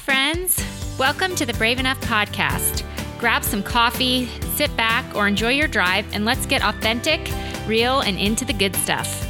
friends. 0.00 0.64
Welcome 0.98 1.34
to 1.36 1.44
the 1.44 1.52
Brave 1.54 1.78
Enough 1.78 2.00
podcast. 2.00 2.84
Grab 3.18 3.44
some 3.44 3.62
coffee, 3.62 4.26
sit 4.54 4.74
back, 4.76 5.04
or 5.14 5.28
enjoy 5.28 5.50
your 5.50 5.68
drive, 5.68 6.06
and 6.14 6.24
let's 6.24 6.46
get 6.46 6.64
authentic, 6.64 7.30
real, 7.66 8.00
and 8.00 8.18
into 8.18 8.46
the 8.46 8.54
good 8.54 8.74
stuff. 8.76 9.26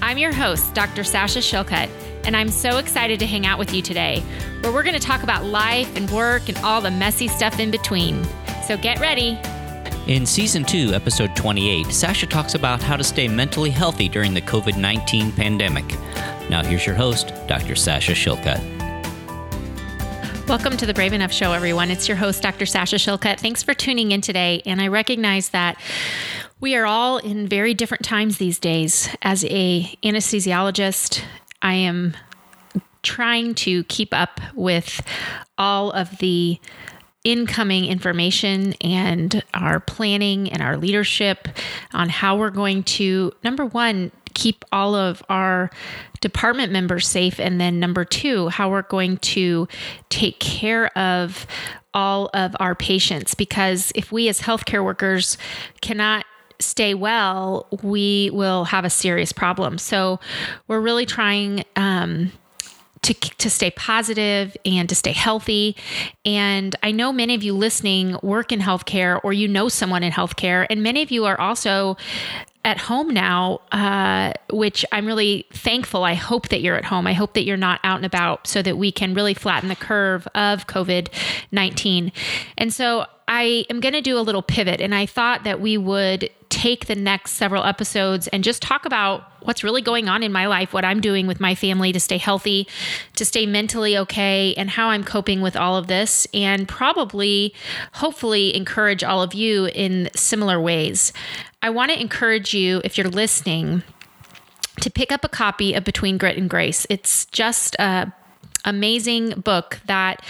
I'm 0.00 0.16
your 0.16 0.32
host, 0.32 0.72
Dr. 0.72 1.02
Sasha 1.02 1.40
Shillcutt, 1.40 1.88
and 2.24 2.36
I'm 2.36 2.48
so 2.48 2.78
excited 2.78 3.18
to 3.18 3.26
hang 3.26 3.44
out 3.44 3.58
with 3.58 3.74
you 3.74 3.82
today, 3.82 4.20
where 4.60 4.72
we're 4.72 4.84
going 4.84 4.94
to 4.94 5.00
talk 5.00 5.24
about 5.24 5.44
life 5.44 5.94
and 5.96 6.08
work 6.10 6.48
and 6.48 6.56
all 6.58 6.80
the 6.80 6.92
messy 6.92 7.26
stuff 7.26 7.58
in 7.58 7.72
between. 7.72 8.24
So 8.68 8.76
get 8.76 9.00
ready. 9.00 9.36
In 10.06 10.26
season 10.26 10.64
2, 10.64 10.92
episode 10.94 11.34
28, 11.34 11.86
Sasha 11.92 12.26
talks 12.26 12.54
about 12.54 12.80
how 12.82 12.96
to 12.96 13.04
stay 13.04 13.26
mentally 13.26 13.70
healthy 13.70 14.08
during 14.08 14.32
the 14.32 14.42
COVID 14.42 14.76
19 14.76 15.32
pandemic. 15.32 15.88
Now, 16.48 16.62
here's 16.62 16.86
your 16.86 16.94
host, 16.94 17.32
Dr. 17.48 17.74
Sasha 17.74 18.12
Shillcutt. 18.12 18.73
Welcome 20.46 20.76
to 20.76 20.84
the 20.84 20.92
Brave 20.92 21.14
Enough 21.14 21.32
Show, 21.32 21.52
everyone. 21.52 21.90
It's 21.90 22.06
your 22.06 22.18
host, 22.18 22.42
Dr. 22.42 22.66
Sasha 22.66 22.96
Shillcutt. 22.96 23.40
Thanks 23.40 23.62
for 23.62 23.72
tuning 23.72 24.12
in 24.12 24.20
today. 24.20 24.60
And 24.66 24.78
I 24.78 24.88
recognize 24.88 25.48
that 25.48 25.80
we 26.60 26.76
are 26.76 26.84
all 26.84 27.16
in 27.16 27.48
very 27.48 27.72
different 27.72 28.04
times 28.04 28.36
these 28.36 28.58
days. 28.58 29.08
As 29.22 29.46
a 29.46 29.84
anesthesiologist, 30.02 31.22
I 31.62 31.74
am 31.74 32.14
trying 33.02 33.54
to 33.54 33.84
keep 33.84 34.12
up 34.12 34.38
with 34.54 35.00
all 35.56 35.90
of 35.92 36.18
the 36.18 36.60
incoming 37.24 37.86
information 37.86 38.74
and 38.82 39.42
our 39.54 39.80
planning 39.80 40.52
and 40.52 40.60
our 40.60 40.76
leadership 40.76 41.48
on 41.94 42.10
how 42.10 42.36
we're 42.36 42.50
going 42.50 42.82
to 42.82 43.32
number 43.42 43.64
one 43.64 44.12
keep 44.34 44.64
all 44.72 44.94
of 44.94 45.22
our 45.28 45.70
department 46.20 46.72
members 46.72 47.06
safe. 47.06 47.38
And 47.40 47.60
then 47.60 47.80
number 47.80 48.04
two, 48.04 48.48
how 48.48 48.70
we're 48.70 48.82
going 48.82 49.18
to 49.18 49.68
take 50.08 50.38
care 50.40 50.86
of 50.98 51.46
all 51.92 52.30
of 52.34 52.56
our 52.60 52.74
patients. 52.74 53.34
Because 53.34 53.92
if 53.94 54.10
we 54.10 54.28
as 54.28 54.40
healthcare 54.40 54.84
workers 54.84 55.38
cannot 55.80 56.24
stay 56.58 56.94
well, 56.94 57.66
we 57.82 58.30
will 58.32 58.64
have 58.64 58.84
a 58.84 58.90
serious 58.90 59.32
problem. 59.32 59.78
So 59.78 60.20
we're 60.68 60.80
really 60.80 61.06
trying. 61.06 61.64
Um, 61.76 62.32
to, 63.02 63.12
to 63.12 63.50
stay 63.50 63.70
positive 63.70 64.56
and 64.64 64.88
to 64.88 64.94
stay 64.94 65.12
healthy. 65.12 65.76
And 66.24 66.74
I 66.82 66.90
know 66.90 67.12
many 67.12 67.34
of 67.34 67.42
you 67.42 67.52
listening 67.52 68.16
work 68.22 68.50
in 68.50 68.60
healthcare 68.60 69.20
or 69.22 69.34
you 69.34 69.46
know 69.46 69.68
someone 69.68 70.02
in 70.02 70.10
healthcare, 70.10 70.66
and 70.70 70.82
many 70.82 71.02
of 71.02 71.10
you 71.10 71.26
are 71.26 71.38
also 71.38 71.98
at 72.64 72.78
home 72.78 73.08
now, 73.08 73.60
uh, 73.72 74.32
which 74.50 74.84
I'm 74.90 75.06
really 75.06 75.46
thankful. 75.52 76.02
I 76.04 76.14
hope 76.14 76.48
that 76.48 76.60
you're 76.62 76.76
at 76.76 76.86
home. 76.86 77.06
I 77.06 77.12
hope 77.12 77.34
that 77.34 77.44
you're 77.44 77.56
not 77.56 77.80
out 77.84 77.96
and 77.96 78.06
about 78.06 78.46
so 78.46 78.62
that 78.62 78.78
we 78.78 78.90
can 78.90 79.14
really 79.14 79.34
flatten 79.34 79.68
the 79.68 79.76
curve 79.76 80.26
of 80.34 80.66
COVID 80.66 81.08
19. 81.52 82.12
And 82.56 82.72
so 82.72 83.06
I 83.28 83.64
am 83.70 83.80
going 83.80 83.94
to 83.94 84.02
do 84.02 84.18
a 84.18 84.20
little 84.20 84.42
pivot, 84.42 84.80
and 84.80 84.94
I 84.94 85.06
thought 85.06 85.44
that 85.44 85.60
we 85.60 85.78
would 85.78 86.30
take 86.50 86.86
the 86.86 86.94
next 86.94 87.32
several 87.32 87.64
episodes 87.64 88.28
and 88.28 88.44
just 88.44 88.62
talk 88.62 88.86
about 88.86 89.24
what's 89.42 89.64
really 89.64 89.82
going 89.82 90.08
on 90.08 90.22
in 90.22 90.30
my 90.30 90.46
life, 90.46 90.72
what 90.72 90.84
I'm 90.84 91.00
doing 91.00 91.26
with 91.26 91.40
my 91.40 91.54
family 91.54 91.92
to 91.92 92.00
stay 92.00 92.16
healthy, 92.16 92.68
to 93.16 93.24
stay 93.24 93.44
mentally 93.44 93.98
okay, 93.98 94.54
and 94.56 94.70
how 94.70 94.88
I'm 94.88 95.04
coping 95.04 95.40
with 95.40 95.56
all 95.56 95.76
of 95.76 95.86
this, 95.86 96.26
and 96.32 96.68
probably, 96.68 97.54
hopefully, 97.92 98.54
encourage 98.54 99.02
all 99.02 99.22
of 99.22 99.34
you 99.34 99.66
in 99.66 100.10
similar 100.14 100.60
ways. 100.60 101.12
I 101.64 101.70
want 101.70 101.90
to 101.92 101.98
encourage 101.98 102.52
you, 102.52 102.82
if 102.84 102.98
you're 102.98 103.08
listening, 103.08 103.82
to 104.82 104.90
pick 104.90 105.10
up 105.10 105.24
a 105.24 105.30
copy 105.30 105.72
of 105.72 105.82
Between 105.82 106.18
Grit 106.18 106.36
and 106.36 106.48
Grace. 106.50 106.86
It's 106.90 107.24
just 107.24 107.74
a 107.76 108.12
amazing 108.66 109.30
book 109.40 109.80
that 109.86 110.22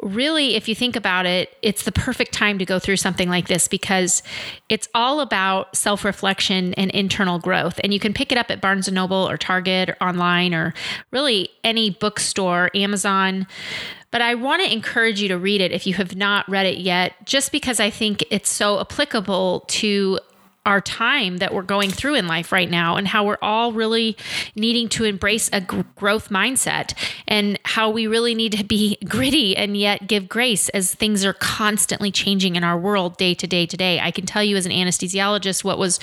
really, 0.00 0.54
if 0.54 0.68
you 0.68 0.76
think 0.76 0.94
about 0.94 1.26
it, 1.26 1.56
it's 1.60 1.82
the 1.82 1.90
perfect 1.92 2.32
time 2.32 2.58
to 2.58 2.64
go 2.64 2.78
through 2.78 2.98
something 2.98 3.28
like 3.28 3.48
this 3.48 3.66
because 3.66 4.22
it's 4.68 4.88
all 4.94 5.18
about 5.20 5.74
self 5.74 6.04
reflection 6.04 6.72
and 6.74 6.92
internal 6.92 7.40
growth. 7.40 7.80
And 7.82 7.92
you 7.92 7.98
can 7.98 8.14
pick 8.14 8.30
it 8.30 8.38
up 8.38 8.48
at 8.48 8.60
Barnes 8.60 8.90
Noble 8.92 9.28
or 9.28 9.36
Target 9.36 9.88
or 9.88 9.96
online 10.00 10.54
or 10.54 10.72
really 11.10 11.48
any 11.64 11.90
bookstore, 11.90 12.70
Amazon. 12.76 13.48
But 14.12 14.22
I 14.22 14.36
want 14.36 14.62
to 14.64 14.72
encourage 14.72 15.20
you 15.20 15.26
to 15.28 15.38
read 15.38 15.60
it 15.60 15.72
if 15.72 15.84
you 15.84 15.94
have 15.94 16.14
not 16.14 16.48
read 16.48 16.66
it 16.66 16.78
yet, 16.78 17.26
just 17.26 17.50
because 17.50 17.80
I 17.80 17.90
think 17.90 18.24
it's 18.30 18.50
so 18.50 18.78
applicable 18.78 19.64
to 19.68 20.20
our 20.66 20.80
time 20.80 21.38
that 21.38 21.54
we're 21.54 21.62
going 21.62 21.90
through 21.90 22.14
in 22.14 22.26
life 22.26 22.52
right 22.52 22.70
now 22.70 22.96
and 22.96 23.08
how 23.08 23.24
we're 23.24 23.38
all 23.40 23.72
really 23.72 24.16
needing 24.54 24.88
to 24.90 25.04
embrace 25.04 25.48
a 25.52 25.60
g- 25.62 25.84
growth 25.96 26.28
mindset 26.28 26.92
and 27.26 27.58
how 27.64 27.88
we 27.88 28.06
really 28.06 28.34
need 28.34 28.52
to 28.52 28.62
be 28.64 28.98
gritty 29.08 29.56
and 29.56 29.76
yet 29.76 30.06
give 30.06 30.28
grace 30.28 30.68
as 30.70 30.94
things 30.94 31.24
are 31.24 31.32
constantly 31.32 32.10
changing 32.10 32.56
in 32.56 32.64
our 32.64 32.78
world 32.78 33.16
day 33.16 33.32
to 33.32 33.46
day 33.46 33.64
to 33.64 33.76
day. 33.76 34.00
I 34.00 34.10
can 34.10 34.26
tell 34.26 34.44
you 34.44 34.56
as 34.56 34.66
an 34.66 34.72
anesthesiologist 34.72 35.64
what 35.64 35.78
was 35.78 35.98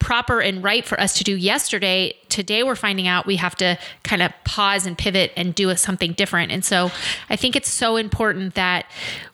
proper 0.00 0.40
and 0.40 0.64
right 0.64 0.84
for 0.84 1.00
us 1.00 1.14
to 1.18 1.24
do 1.24 1.36
yesterday, 1.36 2.14
today 2.28 2.64
we're 2.64 2.74
finding 2.74 3.06
out 3.06 3.26
we 3.26 3.36
have 3.36 3.54
to 3.56 3.78
kind 4.02 4.22
of 4.22 4.32
pause 4.44 4.86
and 4.86 4.98
pivot 4.98 5.32
and 5.36 5.54
do 5.54 5.74
something 5.76 6.12
different. 6.14 6.50
And 6.50 6.64
so 6.64 6.90
I 7.28 7.36
think 7.36 7.54
it's 7.54 7.68
so 7.68 7.96
important 7.96 8.54
that 8.54 8.86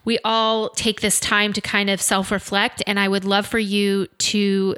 we 0.05 0.19
all 0.25 0.69
take 0.71 1.01
this 1.01 1.19
time 1.19 1.55
to 1.55 1.61
kind 1.63 1.89
of 1.89 2.03
self 2.03 2.31
reflect. 2.31 2.83
And 2.87 3.01
I 3.01 3.09
would 3.09 3.25
love 3.25 3.47
for 3.47 3.59
you 3.59 4.09
to 4.19 4.77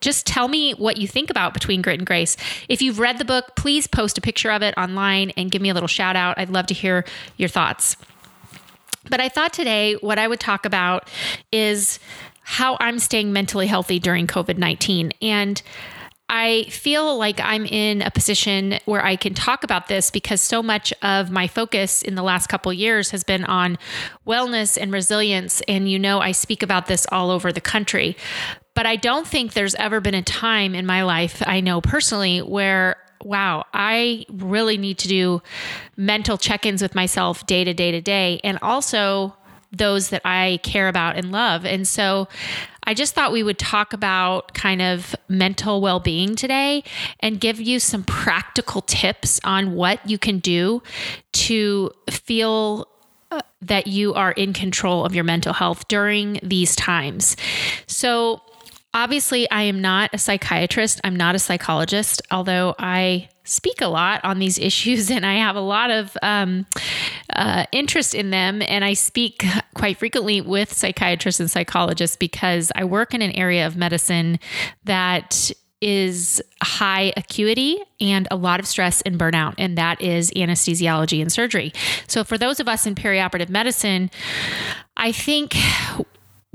just 0.00 0.26
tell 0.26 0.48
me 0.48 0.72
what 0.72 0.96
you 0.96 1.06
think 1.06 1.30
about 1.30 1.54
Between 1.54 1.82
Grit 1.82 1.98
and 1.98 2.06
Grace. 2.06 2.36
If 2.68 2.82
you've 2.82 2.98
read 2.98 3.18
the 3.18 3.24
book, 3.24 3.56
please 3.56 3.86
post 3.86 4.18
a 4.18 4.20
picture 4.20 4.50
of 4.50 4.62
it 4.62 4.74
online 4.76 5.30
and 5.36 5.50
give 5.50 5.62
me 5.62 5.70
a 5.70 5.74
little 5.74 5.86
shout 5.86 6.16
out. 6.16 6.38
I'd 6.38 6.50
love 6.50 6.66
to 6.66 6.74
hear 6.74 7.04
your 7.36 7.48
thoughts. 7.48 7.96
But 9.08 9.20
I 9.20 9.28
thought 9.28 9.52
today 9.52 9.94
what 9.94 10.18
I 10.18 10.28
would 10.28 10.40
talk 10.40 10.66
about 10.66 11.08
is 11.52 11.98
how 12.48 12.76
I'm 12.78 13.00
staying 13.00 13.32
mentally 13.32 13.66
healthy 13.66 13.98
during 13.98 14.28
COVID 14.28 14.56
19. 14.56 15.12
And 15.20 15.60
I 16.28 16.62
feel 16.70 17.18
like 17.18 17.40
I'm 17.40 17.66
in 17.66 18.02
a 18.02 18.10
position 18.12 18.78
where 18.84 19.04
I 19.04 19.16
can 19.16 19.34
talk 19.34 19.64
about 19.64 19.88
this 19.88 20.12
because 20.12 20.40
so 20.40 20.62
much 20.62 20.92
of 21.02 21.32
my 21.32 21.48
focus 21.48 22.02
in 22.02 22.14
the 22.14 22.22
last 22.22 22.46
couple 22.46 22.72
years 22.72 23.10
has 23.10 23.24
been 23.24 23.42
on 23.44 23.78
wellness 24.24 24.78
and 24.80 24.92
resilience. 24.92 25.60
And 25.62 25.90
you 25.90 25.98
know, 25.98 26.20
I 26.20 26.30
speak 26.30 26.62
about 26.62 26.86
this 26.86 27.04
all 27.10 27.32
over 27.32 27.52
the 27.52 27.60
country. 27.60 28.16
But 28.74 28.86
I 28.86 28.94
don't 28.94 29.26
think 29.26 29.54
there's 29.54 29.74
ever 29.74 30.00
been 30.00 30.14
a 30.14 30.22
time 30.22 30.76
in 30.76 30.86
my 30.86 31.02
life, 31.02 31.42
I 31.44 31.60
know 31.60 31.80
personally, 31.80 32.42
where 32.42 32.94
wow, 33.24 33.64
I 33.74 34.24
really 34.30 34.78
need 34.78 34.98
to 34.98 35.08
do 35.08 35.42
mental 35.96 36.38
check 36.38 36.64
ins 36.64 36.80
with 36.80 36.94
myself 36.94 37.44
day 37.46 37.64
to 37.64 37.74
day 37.74 37.90
to 37.90 38.00
day. 38.00 38.40
And 38.44 38.60
also, 38.62 39.34
those 39.76 40.10
that 40.10 40.22
I 40.24 40.60
care 40.62 40.88
about 40.88 41.16
and 41.16 41.32
love. 41.32 41.64
And 41.64 41.86
so 41.86 42.28
I 42.84 42.94
just 42.94 43.14
thought 43.14 43.32
we 43.32 43.42
would 43.42 43.58
talk 43.58 43.92
about 43.92 44.54
kind 44.54 44.80
of 44.80 45.14
mental 45.28 45.80
well 45.80 45.98
being 45.98 46.36
today 46.36 46.84
and 47.20 47.40
give 47.40 47.60
you 47.60 47.80
some 47.80 48.04
practical 48.04 48.80
tips 48.82 49.40
on 49.42 49.74
what 49.74 50.08
you 50.08 50.18
can 50.18 50.38
do 50.38 50.82
to 51.32 51.90
feel 52.08 52.88
uh, 53.32 53.40
that 53.60 53.88
you 53.88 54.14
are 54.14 54.30
in 54.32 54.52
control 54.52 55.04
of 55.04 55.14
your 55.14 55.24
mental 55.24 55.52
health 55.52 55.88
during 55.88 56.38
these 56.44 56.76
times. 56.76 57.36
So, 57.88 58.40
obviously, 58.94 59.50
I 59.50 59.62
am 59.62 59.80
not 59.80 60.10
a 60.12 60.18
psychiatrist, 60.18 61.00
I'm 61.02 61.16
not 61.16 61.34
a 61.34 61.40
psychologist, 61.40 62.22
although 62.30 62.76
I 62.78 63.28
speak 63.46 63.80
a 63.80 63.86
lot 63.86 64.24
on 64.24 64.38
these 64.38 64.58
issues 64.70 65.10
and 65.10 65.24
I 65.24 65.34
have 65.34 65.56
a 65.56 65.60
lot 65.60 65.90
of 65.90 66.16
um, 66.22 66.66
uh, 67.34 67.64
interest 67.72 68.14
in 68.14 68.30
them. 68.30 68.62
And 68.62 68.84
I 68.84 68.94
speak 68.94 69.44
quite 69.74 69.98
frequently 69.98 70.40
with 70.40 70.72
psychiatrists 70.72 71.40
and 71.40 71.50
psychologists 71.50 72.16
because 72.16 72.70
I 72.74 72.84
work 72.84 73.14
in 73.14 73.22
an 73.22 73.32
area 73.32 73.66
of 73.66 73.76
medicine 73.76 74.38
that 74.84 75.52
is 75.80 76.42
high 76.62 77.12
acuity 77.16 77.78
and 78.00 78.26
a 78.30 78.36
lot 78.36 78.60
of 78.60 78.66
stress 78.66 79.02
and 79.02 79.18
burnout, 79.18 79.54
and 79.58 79.76
that 79.76 80.00
is 80.00 80.30
anesthesiology 80.30 81.20
and 81.20 81.30
surgery. 81.30 81.72
So, 82.06 82.24
for 82.24 82.38
those 82.38 82.60
of 82.60 82.68
us 82.68 82.86
in 82.86 82.94
perioperative 82.94 83.50
medicine, 83.50 84.10
I 84.96 85.12
think 85.12 85.54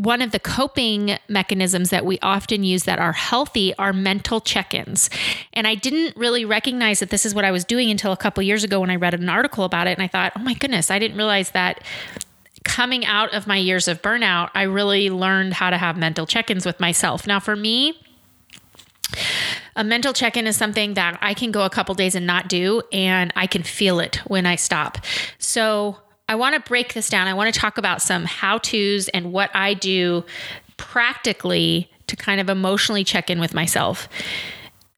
one 0.02 0.20
of 0.24 0.32
the 0.32 0.40
coping 0.40 1.20
mechanisms 1.30 1.92
that 1.92 2.04
we 2.04 2.18
often 2.24 2.64
use 2.64 2.86
that 2.86 2.98
are 2.98 3.14
healthy 3.14 3.72
are 3.76 3.94
mental 3.94 4.42
check-ins. 4.42 5.12
And 5.54 5.68
I 5.68 5.76
didn't 5.76 6.18
really 6.18 6.44
recognize 6.44 7.02
that 7.02 7.12
this 7.12 7.24
is 7.24 7.36
what 7.36 7.46
I 7.46 7.52
was 7.52 7.64
doing 7.64 7.92
until 7.92 8.12
a 8.12 8.18
couple 8.18 8.42
years 8.42 8.64
ago 8.64 8.80
when 8.80 8.90
I 8.90 8.96
read 8.96 9.14
an 9.14 9.30
article 9.30 9.64
about 9.64 9.86
it 9.86 9.92
and 9.92 10.02
I 10.02 10.08
thought, 10.08 10.34
"Oh 10.36 10.40
my 10.40 10.56
goodness, 10.56 10.90
I 10.90 10.98
didn't 10.98 11.18
realize 11.18 11.52
that 11.52 11.84
coming 12.64 13.06
out 13.06 13.32
of 13.32 13.46
my 13.46 13.58
years 13.58 13.88
of 13.88 14.02
burnout, 14.02 14.50
I 14.56 14.64
really 14.64 15.12
learned 15.12 15.54
how 15.54 15.70
to 15.70 15.78
have 15.78 15.98
mental 15.98 16.26
check-ins 16.26 16.66
with 16.66 16.80
myself." 16.80 17.28
Now 17.28 17.40
for 17.40 17.56
me, 17.56 17.94
a 19.76 19.84
mental 19.84 20.14
check 20.14 20.36
in 20.36 20.48
is 20.48 20.58
something 20.58 20.96
that 20.96 21.20
I 21.22 21.36
can 21.36 21.52
go 21.52 21.64
a 21.64 21.70
couple 21.70 21.94
days 21.94 22.16
and 22.16 22.26
not 22.26 22.50
do, 22.50 22.82
and 22.92 23.32
I 23.36 23.46
can 23.46 23.62
feel 23.62 24.00
it 24.00 24.16
when 24.26 24.48
I 24.48 24.56
stop. 24.56 24.98
So 25.38 26.01
I 26.32 26.36
want 26.36 26.56
to 26.56 26.62
break 26.62 26.94
this 26.94 27.10
down. 27.10 27.28
I 27.28 27.34
want 27.34 27.54
to 27.54 27.60
talk 27.60 27.78
about 27.78 28.02
some 28.02 28.24
how 28.24 28.58
to's 28.58 29.10
and 29.10 29.34
what 29.34 29.54
I 29.54 29.74
do 29.74 30.24
practically 30.78 31.92
to 32.08 32.16
kind 32.16 32.40
of 32.40 32.48
emotionally 32.48 33.04
check 33.04 33.30
in 33.30 33.38
with 33.38 33.54
myself. 33.54 34.08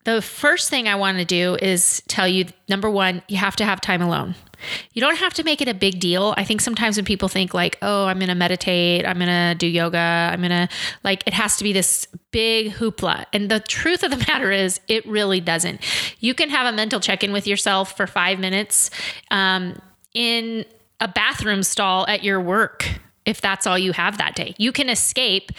the 0.04 0.22
first 0.22 0.70
thing 0.70 0.88
I 0.88 0.94
want 0.94 1.18
to 1.18 1.26
do 1.26 1.56
is 1.56 2.04
tell 2.08 2.28
you 2.28 2.46
number 2.70 2.88
one, 2.88 3.24
you 3.28 3.38
have 3.38 3.56
to 3.56 3.66
have 3.66 3.82
time 3.82 4.02
alone. 4.02 4.36
You 4.92 5.02
don't 5.02 5.18
have 5.18 5.34
to 5.36 5.44
make 5.44 5.60
it 5.60 5.68
a 5.68 5.74
big 5.74 6.00
deal. 6.00 6.36
I 6.38 6.44
think 6.44 6.62
sometimes 6.62 6.98
when 6.98 7.06
people 7.06 7.30
think 7.30 7.54
like, 7.54 7.80
"Oh, 7.82 8.06
I'm 8.06 8.20
going 8.20 8.30
to 8.30 8.36
meditate, 8.36 9.06
I'm 9.08 9.18
going 9.18 9.28
to 9.28 9.56
do 9.58 9.66
yoga, 9.66 10.30
I'm 10.32 10.40
going 10.40 10.52
to 10.52 10.70
like 11.04 11.24
it 11.26 11.34
has 11.34 11.58
to 11.58 11.64
be 11.64 11.74
this 11.74 12.08
big 12.32 12.74
hoopla." 12.74 13.26
And 13.34 13.50
the 13.50 13.60
truth 13.60 14.04
of 14.04 14.12
the 14.12 14.18
matter 14.28 14.52
is, 14.52 14.80
it 14.88 15.04
really 15.08 15.40
doesn't. 15.40 15.82
You 16.20 16.36
can 16.36 16.50
have 16.50 16.72
a 16.72 16.76
mental 16.76 17.00
check-in 17.00 17.34
with 17.34 17.48
yourself 17.48 17.98
for 17.98 18.06
5 18.06 18.40
minutes 18.40 18.92
um, 19.32 19.82
in 20.14 20.66
a 21.00 21.08
bathroom 21.08 21.64
stall 21.64 22.06
at 22.08 22.24
your 22.24 22.40
work 22.40 22.88
if 23.26 23.42
that's 23.42 23.66
all 23.66 23.78
you 23.78 23.94
have 23.94 24.18
that 24.18 24.36
day. 24.36 24.54
You 24.58 24.72
can 24.72 24.90
escape, 24.90 25.52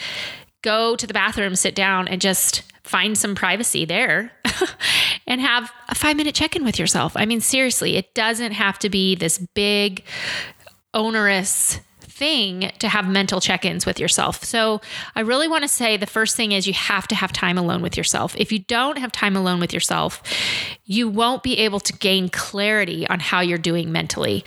go 0.62 0.96
to 0.96 1.06
the 1.06 1.14
bathroom, 1.14 1.56
sit 1.56 1.75
down 1.75 2.08
and 2.08 2.20
just 2.20 2.62
find 2.82 3.16
some 3.16 3.34
privacy 3.34 3.84
there 3.84 4.31
and 5.26 5.40
have 5.40 5.72
a 5.88 5.94
five 5.94 6.16
minute 6.16 6.34
check 6.34 6.54
in 6.54 6.64
with 6.64 6.78
yourself. 6.78 7.16
I 7.16 7.25
mean, 7.25 7.40
seriously, 7.40 7.96
it 7.96 8.14
doesn't 8.14 8.52
have 8.52 8.78
to 8.81 8.90
be 8.90 9.14
this 9.14 9.38
big, 9.38 10.04
onerous 10.92 11.81
thing 12.00 12.70
to 12.78 12.88
have 12.88 13.08
mental 13.08 13.40
check 13.40 13.64
ins 13.64 13.86
with 13.86 13.98
yourself. 13.98 14.44
So, 14.44 14.81
I 15.16 15.20
really 15.20 15.48
want 15.48 15.62
to 15.62 15.69
say 15.69 15.96
the 15.96 16.06
first 16.06 16.36
thing 16.36 16.52
is 16.52 16.66
you 16.66 16.75
have 16.75 17.08
to 17.08 17.14
have 17.14 17.32
time 17.32 17.58
alone 17.58 17.82
with 17.82 17.96
yourself. 17.96 18.36
If 18.38 18.52
you 18.52 18.60
don't 18.60 18.98
have 18.98 19.10
time 19.10 19.34
alone 19.34 19.58
with 19.58 19.72
yourself, 19.72 20.22
you 20.84 21.08
won't 21.08 21.42
be 21.42 21.58
able 21.58 21.81
to 21.81 21.92
gain 21.94 22.28
clarity 22.28 23.06
on 23.08 23.19
how 23.19 23.40
you're 23.40 23.58
doing 23.58 23.90
mentally. 23.90 24.44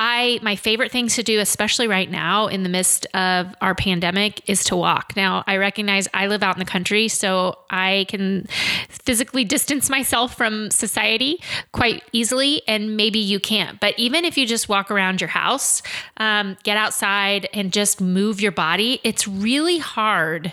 I 0.00 0.38
my 0.42 0.54
favorite 0.54 0.92
things 0.92 1.16
to 1.16 1.24
do, 1.24 1.40
especially 1.40 1.88
right 1.88 2.08
now 2.08 2.46
in 2.46 2.62
the 2.62 2.68
midst 2.68 3.04
of 3.14 3.52
our 3.60 3.74
pandemic, 3.74 4.48
is 4.48 4.62
to 4.64 4.76
walk. 4.76 5.14
Now, 5.16 5.42
I 5.48 5.56
recognize 5.56 6.06
I 6.14 6.28
live 6.28 6.44
out 6.44 6.54
in 6.54 6.60
the 6.60 6.70
country, 6.70 7.08
so 7.08 7.58
I 7.68 8.06
can 8.08 8.46
physically 8.88 9.44
distance 9.44 9.90
myself 9.90 10.36
from 10.36 10.70
society 10.70 11.42
quite 11.72 12.04
easily, 12.12 12.62
and 12.68 12.96
maybe 12.96 13.18
you 13.18 13.40
can't. 13.40 13.80
But 13.80 13.98
even 13.98 14.24
if 14.24 14.38
you 14.38 14.46
just 14.46 14.68
walk 14.68 14.92
around 14.92 15.20
your 15.20 15.28
house, 15.28 15.82
um, 16.18 16.56
get 16.62 16.76
outside 16.76 17.48
and 17.52 17.72
just 17.72 18.00
move 18.00 18.40
your 18.40 18.52
body, 18.52 19.00
it's 19.02 19.26
really 19.26 19.78
hard 19.78 20.52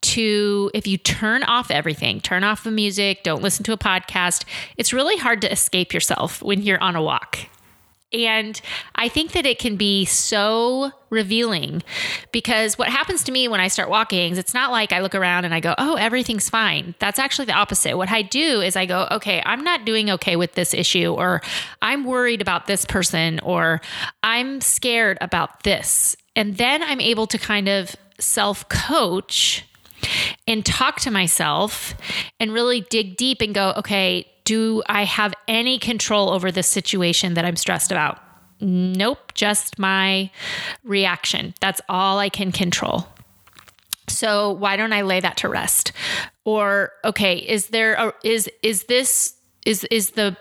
to 0.00 0.72
if 0.74 0.88
you 0.88 0.98
turn 0.98 1.44
off 1.44 1.70
everything, 1.70 2.20
turn 2.20 2.42
off 2.42 2.64
the 2.64 2.72
music, 2.72 3.22
don't 3.22 3.42
listen 3.42 3.62
to 3.62 3.72
a 3.72 3.78
podcast, 3.78 4.44
it's 4.76 4.92
really 4.92 5.16
hard 5.16 5.40
to 5.42 5.52
escape 5.52 5.94
yourself 5.94 6.42
when 6.42 6.62
you're 6.62 6.82
on 6.82 6.96
a 6.96 7.02
walk. 7.02 7.46
And 8.12 8.60
I 8.94 9.08
think 9.08 9.32
that 9.32 9.46
it 9.46 9.58
can 9.58 9.76
be 9.76 10.04
so 10.04 10.92
revealing 11.10 11.82
because 12.30 12.78
what 12.78 12.88
happens 12.88 13.24
to 13.24 13.32
me 13.32 13.48
when 13.48 13.60
I 13.60 13.66
start 13.66 13.90
walking 13.90 14.32
is 14.32 14.38
it's 14.38 14.54
not 14.54 14.70
like 14.70 14.92
I 14.92 15.00
look 15.00 15.14
around 15.14 15.44
and 15.44 15.52
I 15.52 15.58
go, 15.58 15.74
oh, 15.76 15.96
everything's 15.96 16.48
fine. 16.48 16.94
That's 17.00 17.18
actually 17.18 17.46
the 17.46 17.54
opposite. 17.54 17.96
What 17.96 18.10
I 18.10 18.22
do 18.22 18.60
is 18.60 18.76
I 18.76 18.86
go, 18.86 19.08
okay, 19.10 19.42
I'm 19.44 19.64
not 19.64 19.84
doing 19.84 20.08
okay 20.12 20.36
with 20.36 20.54
this 20.54 20.72
issue, 20.72 21.14
or 21.14 21.42
I'm 21.82 22.04
worried 22.04 22.40
about 22.40 22.66
this 22.66 22.84
person, 22.84 23.40
or 23.40 23.80
I'm 24.22 24.60
scared 24.60 25.18
about 25.20 25.64
this. 25.64 26.16
And 26.36 26.56
then 26.56 26.82
I'm 26.82 27.00
able 27.00 27.26
to 27.28 27.38
kind 27.38 27.68
of 27.68 27.96
self 28.20 28.68
coach 28.68 29.64
and 30.46 30.64
talk 30.64 31.00
to 31.00 31.10
myself 31.10 31.94
and 32.38 32.52
really 32.52 32.82
dig 32.82 33.16
deep 33.16 33.40
and 33.40 33.54
go, 33.54 33.72
okay, 33.76 34.30
do 34.46 34.82
I 34.86 35.04
have 35.04 35.34
any 35.46 35.78
control 35.78 36.30
over 36.30 36.50
this 36.50 36.68
situation 36.68 37.34
that 37.34 37.44
I'm 37.44 37.56
stressed 37.56 37.92
about? 37.92 38.18
Nope, 38.60 39.34
just 39.34 39.78
my 39.78 40.30
reaction. 40.84 41.52
That's 41.60 41.82
all 41.90 42.18
I 42.18 42.30
can 42.30 42.52
control. 42.52 43.06
So 44.08 44.52
why 44.52 44.76
don't 44.76 44.92
I 44.92 45.02
lay 45.02 45.20
that 45.20 45.36
to 45.38 45.48
rest? 45.48 45.92
Or 46.44 46.92
okay, 47.04 47.36
is 47.36 47.66
there 47.68 47.94
a, 47.94 48.14
is 48.22 48.48
is 48.62 48.84
this 48.84 49.34
is 49.66 49.84
is 49.84 50.10
the 50.10 50.36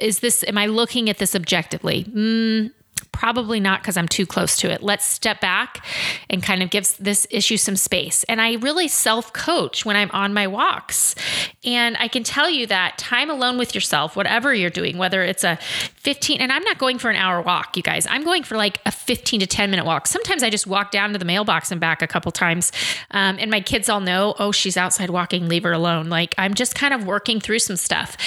is 0.00 0.20
this 0.20 0.44
am 0.46 0.58
I 0.58 0.66
looking 0.66 1.08
at 1.08 1.18
this 1.18 1.34
objectively? 1.34 2.04
Mm, 2.04 2.72
Probably 3.16 3.60
not 3.60 3.80
because 3.80 3.96
I'm 3.96 4.08
too 4.08 4.26
close 4.26 4.58
to 4.58 4.70
it. 4.70 4.82
Let's 4.82 5.06
step 5.06 5.40
back 5.40 5.82
and 6.28 6.42
kind 6.42 6.62
of 6.62 6.68
give 6.68 6.94
this 6.98 7.26
issue 7.30 7.56
some 7.56 7.74
space. 7.74 8.24
And 8.24 8.42
I 8.42 8.56
really 8.56 8.88
self 8.88 9.32
coach 9.32 9.86
when 9.86 9.96
I'm 9.96 10.10
on 10.10 10.34
my 10.34 10.46
walks. 10.46 11.14
And 11.64 11.96
I 11.98 12.08
can 12.08 12.24
tell 12.24 12.50
you 12.50 12.66
that 12.66 12.98
time 12.98 13.30
alone 13.30 13.56
with 13.56 13.74
yourself, 13.74 14.16
whatever 14.16 14.52
you're 14.52 14.68
doing, 14.68 14.98
whether 14.98 15.22
it's 15.22 15.44
a 15.44 15.56
15, 15.56 16.42
and 16.42 16.52
I'm 16.52 16.62
not 16.62 16.76
going 16.76 16.98
for 16.98 17.08
an 17.08 17.16
hour 17.16 17.40
walk, 17.40 17.74
you 17.78 17.82
guys, 17.82 18.06
I'm 18.10 18.22
going 18.22 18.42
for 18.42 18.58
like 18.58 18.80
a 18.84 18.90
15 18.90 19.40
to 19.40 19.46
10 19.46 19.70
minute 19.70 19.86
walk. 19.86 20.06
Sometimes 20.06 20.42
I 20.42 20.50
just 20.50 20.66
walk 20.66 20.90
down 20.90 21.14
to 21.14 21.18
the 21.18 21.24
mailbox 21.24 21.72
and 21.72 21.80
back 21.80 22.02
a 22.02 22.06
couple 22.06 22.30
times. 22.32 22.70
Um, 23.12 23.38
and 23.40 23.50
my 23.50 23.62
kids 23.62 23.88
all 23.88 24.00
know, 24.00 24.34
oh, 24.38 24.52
she's 24.52 24.76
outside 24.76 25.08
walking, 25.08 25.48
leave 25.48 25.62
her 25.62 25.72
alone. 25.72 26.10
Like 26.10 26.34
I'm 26.36 26.52
just 26.52 26.74
kind 26.74 26.92
of 26.92 27.06
working 27.06 27.40
through 27.40 27.60
some 27.60 27.76
stuff. 27.76 28.18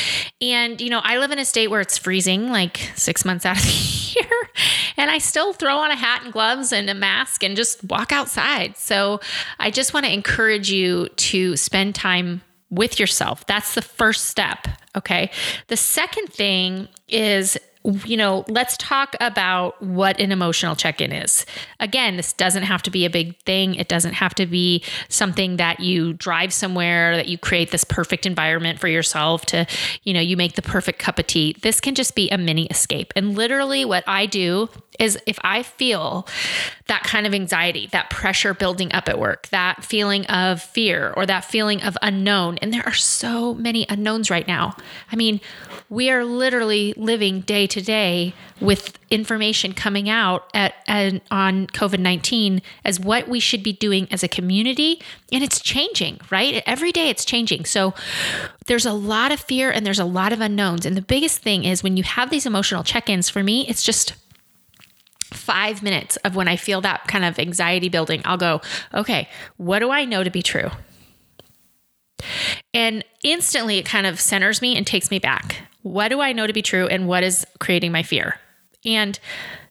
And, 0.42 0.82
you 0.82 0.90
know, 0.90 1.02
I 1.04 1.20
live 1.20 1.30
in 1.30 1.38
a 1.38 1.46
state 1.46 1.68
where 1.68 1.80
it's 1.80 2.00
freezing 2.00 2.50
like 2.50 2.92
six 2.96 3.24
months 3.24 3.46
out 3.46 3.56
of 3.56 3.64
the 3.64 4.16
year 4.16 4.50
and 4.98 5.10
I 5.10 5.18
still 5.18 5.54
throw 5.54 5.78
on 5.78 5.92
a 5.92 5.96
hat 5.96 6.24
and 6.24 6.34
gloves 6.34 6.72
and 6.72 6.90
a 6.90 6.94
mask 6.94 7.44
and 7.44 7.56
just 7.56 7.84
walk 7.84 8.12
outside. 8.12 8.78
So 8.78 9.20
I 9.60 9.72
just 9.72 9.94
want 9.94 10.06
to 10.06 10.14
encourage 10.14 10.72
you 10.72 11.10
to 11.10 11.56
spend 11.58 11.96
time 11.96 12.42
with 12.70 13.00
yourself. 13.00 13.46
That's 13.48 13.74
the 13.74 13.82
first 13.82 14.28
step. 14.28 14.68
Okay. 14.96 15.32
The 15.68 15.78
second 15.78 16.28
thing 16.28 16.88
is 17.08 17.58
you 17.84 18.18
know, 18.18 18.44
let's 18.50 18.76
talk 18.78 19.16
about 19.22 19.82
what 19.82 20.20
an 20.20 20.32
emotional 20.32 20.76
check 20.76 21.00
in 21.00 21.14
is. 21.14 21.46
Again, 21.80 22.18
this 22.18 22.34
doesn't 22.34 22.64
have 22.64 22.82
to 22.84 22.92
be 22.92 23.06
a 23.06 23.10
big 23.10 23.40
thing. 23.44 23.76
It 23.76 23.88
doesn't 23.88 24.14
have 24.14 24.36
to 24.36 24.46
be 24.46 24.84
something 25.08 25.58
that 25.58 25.80
you 25.80 26.14
drive 26.14 26.52
somewhere, 26.52 27.16
that 27.16 27.28
you 27.28 27.38
create 27.38 27.72
this 27.72 27.86
perfect 27.86 28.26
environment 28.26 28.80
for 28.80 28.90
yourself 28.90 29.46
to, 29.48 29.66
you 30.04 30.14
know, 30.14 30.20
you 30.20 30.36
make 30.36 30.56
the 30.56 30.62
perfect 30.62 31.00
cup 31.00 31.20
of 31.20 31.28
tea. 31.28 31.56
This 31.62 31.80
can 31.80 31.96
just 31.96 32.16
be 32.16 32.30
a 32.30 32.38
mini 32.38 32.66
escape. 32.68 33.14
And 33.16 33.36
literally, 33.36 33.86
what 33.86 34.04
I 34.08 34.26
do 34.26 34.70
is 35.00 35.18
if 35.26 35.40
I 35.44 35.64
feel 35.64 36.28
that 36.88 37.04
kind 37.04 37.26
of 37.26 37.34
anxiety, 37.34 37.88
that 37.92 38.10
pressure 38.10 38.54
building 38.54 38.92
up 38.94 39.08
at 39.08 39.18
work, 39.18 39.48
that 39.48 39.84
feeling 39.84 40.26
of 40.28 40.62
fear 40.62 41.14
or 41.16 41.26
that 41.26 41.46
feeling 41.46 41.82
of 41.82 41.98
unknown, 42.02 42.58
and 42.60 42.74
there 42.74 42.86
are 42.86 42.94
so 42.94 43.54
many 43.54 43.86
unknowns 43.90 44.30
right 44.30 44.48
now. 44.48 44.76
I 45.12 45.16
mean, 45.16 45.40
we 45.90 46.12
are 46.12 46.24
literally 46.24 46.94
living 46.98 47.42
day 47.42 47.66
to 47.68 47.82
day 47.82 48.34
with 48.62 49.00
information 49.10 49.74
coming 49.74 50.10
out 50.10 50.50
at, 50.54 50.76
at 50.88 51.22
on 51.32 51.68
COVID 51.68 52.00
19 52.00 52.62
as 52.86 53.00
what 53.00 53.28
we 53.28 53.40
should 53.40 53.64
be 53.64 53.74
doing 53.74 54.08
as 54.12 54.24
a 54.24 54.28
community. 54.28 55.02
And 55.32 55.44
it's 55.44 55.60
changing, 55.60 56.20
right? 56.30 56.62
Every 56.66 56.92
day 56.92 57.10
it's 57.10 57.26
changing. 57.26 57.66
So 57.66 57.94
there's 58.68 58.86
a 58.86 58.94
lot 58.94 59.32
of 59.32 59.40
fear 59.40 59.72
and 59.72 59.86
there's 59.86 60.00
a 60.00 60.06
lot 60.06 60.34
of 60.34 60.42
unknowns. 60.42 60.86
And 60.86 60.96
the 60.96 61.02
biggest 61.02 61.40
thing 61.40 61.64
is 61.64 61.82
when 61.82 61.98
you 61.98 62.04
have 62.04 62.30
these 62.30 62.46
emotional 62.46 62.84
check 62.84 63.10
ins, 63.10 63.30
for 63.30 63.44
me, 63.44 63.68
it's 63.68 63.84
just 63.84 64.14
five 65.34 65.84
minutes 65.84 66.18
of 66.18 66.36
when 66.36 66.48
I 66.48 66.56
feel 66.56 66.82
that 66.82 67.08
kind 67.08 67.26
of 67.26 67.40
anxiety 67.40 67.90
building, 67.90 68.22
I'll 68.26 68.38
go, 68.38 68.62
okay, 68.94 69.30
what 69.58 69.80
do 69.80 69.92
I 69.92 70.06
know 70.06 70.24
to 70.24 70.30
be 70.30 70.42
true? 70.42 70.70
And 72.74 73.04
instantly 73.24 73.78
it 73.78 73.86
kind 73.86 74.06
of 74.06 74.20
centers 74.20 74.62
me 74.62 74.76
and 74.76 74.86
takes 74.86 75.12
me 75.12 75.20
back. 75.20 75.58
What 75.82 76.10
do 76.10 76.20
I 76.22 76.34
know 76.34 76.48
to 76.48 76.54
be 76.54 76.62
true 76.62 76.88
and 76.88 77.08
what 77.08 77.24
is 77.24 77.46
creating 77.60 77.92
my 77.92 78.04
fear? 78.04 78.40
And 78.86 79.20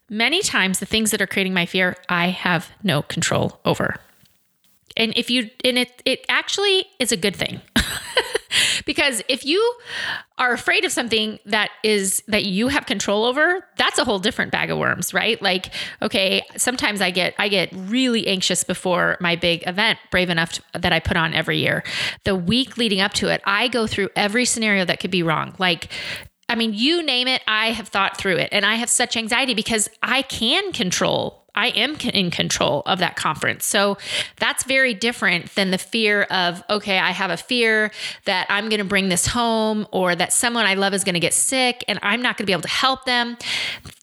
many 0.09 0.41
times 0.41 0.79
the 0.79 0.85
things 0.85 1.11
that 1.11 1.21
are 1.21 1.27
creating 1.27 1.53
my 1.53 1.65
fear, 1.65 1.95
I 2.07 2.29
have 2.29 2.69
no 2.83 3.01
control 3.01 3.59
over. 3.65 3.97
And 4.97 5.13
if 5.15 5.29
you 5.29 5.49
and 5.63 5.77
it 5.77 6.01
it 6.03 6.25
actually 6.27 6.85
is 6.99 7.11
a 7.11 7.17
good 7.17 7.35
thing. 7.35 7.61
Because 8.89 9.21
if 9.29 9.45
you 9.45 9.75
are 10.39 10.51
afraid 10.51 10.83
of 10.83 10.91
something 10.91 11.37
that 11.45 11.69
is 11.83 12.23
that 12.27 12.45
you 12.45 12.69
have 12.69 12.87
control 12.87 13.23
over, 13.23 13.63
that's 13.77 13.99
a 13.99 14.03
whole 14.03 14.17
different 14.17 14.51
bag 14.51 14.71
of 14.71 14.79
worms, 14.79 15.13
right? 15.13 15.39
Like, 15.43 15.71
okay, 16.01 16.41
sometimes 16.57 16.99
I 16.99 17.11
get 17.11 17.35
I 17.37 17.49
get 17.49 17.69
really 17.71 18.25
anxious 18.25 18.63
before 18.63 19.15
my 19.21 19.35
big 19.35 19.61
event, 19.67 19.99
Brave 20.09 20.31
Enough 20.31 20.53
to, 20.53 20.63
that 20.79 20.91
I 20.91 20.99
put 20.99 21.17
on 21.17 21.35
every 21.35 21.59
year. 21.59 21.83
The 22.23 22.35
week 22.35 22.79
leading 22.79 22.99
up 22.99 23.13
to 23.13 23.27
it, 23.27 23.43
I 23.45 23.67
go 23.67 23.85
through 23.85 24.09
every 24.15 24.45
scenario 24.45 24.85
that 24.85 24.99
could 24.99 25.11
be 25.11 25.21
wrong. 25.21 25.53
Like 25.59 25.89
I 26.49 26.55
mean, 26.55 26.73
you 26.73 27.03
name 27.03 27.27
it, 27.27 27.43
I 27.47 27.67
have 27.67 27.89
thought 27.89 28.17
through 28.17 28.37
it. 28.37 28.49
And 28.51 28.65
I 28.65 28.73
have 28.73 28.89
such 28.89 29.15
anxiety 29.15 29.53
because 29.53 29.87
I 30.01 30.23
can 30.23 30.71
control 30.71 31.45
I 31.59 31.67
am 31.71 31.97
in 32.13 32.31
control 32.31 32.83
of 32.85 32.99
that 32.99 33.17
conference. 33.17 33.65
So 33.65 33.97
that's 34.37 34.63
very 34.63 34.93
different 34.93 35.53
than 35.55 35.71
the 35.71 35.77
fear 35.77 36.23
of, 36.23 36.63
okay, 36.69 36.97
I 36.97 37.11
have 37.11 37.31
a 37.31 37.37
fear 37.37 37.91
that 38.23 38.47
I'm 38.49 38.69
going 38.69 38.79
to 38.79 38.85
bring 38.85 39.09
this 39.09 39.27
home 39.27 39.85
or 39.91 40.15
that 40.15 40.31
someone 40.31 40.65
I 40.65 40.75
love 40.75 40.93
is 40.93 41.03
going 41.03 41.15
to 41.15 41.19
get 41.19 41.33
sick 41.33 41.83
and 41.89 41.99
I'm 42.01 42.21
not 42.21 42.37
going 42.37 42.43
to 42.43 42.45
be 42.45 42.53
able 42.53 42.61
to 42.61 42.69
help 42.69 43.03
them. 43.03 43.35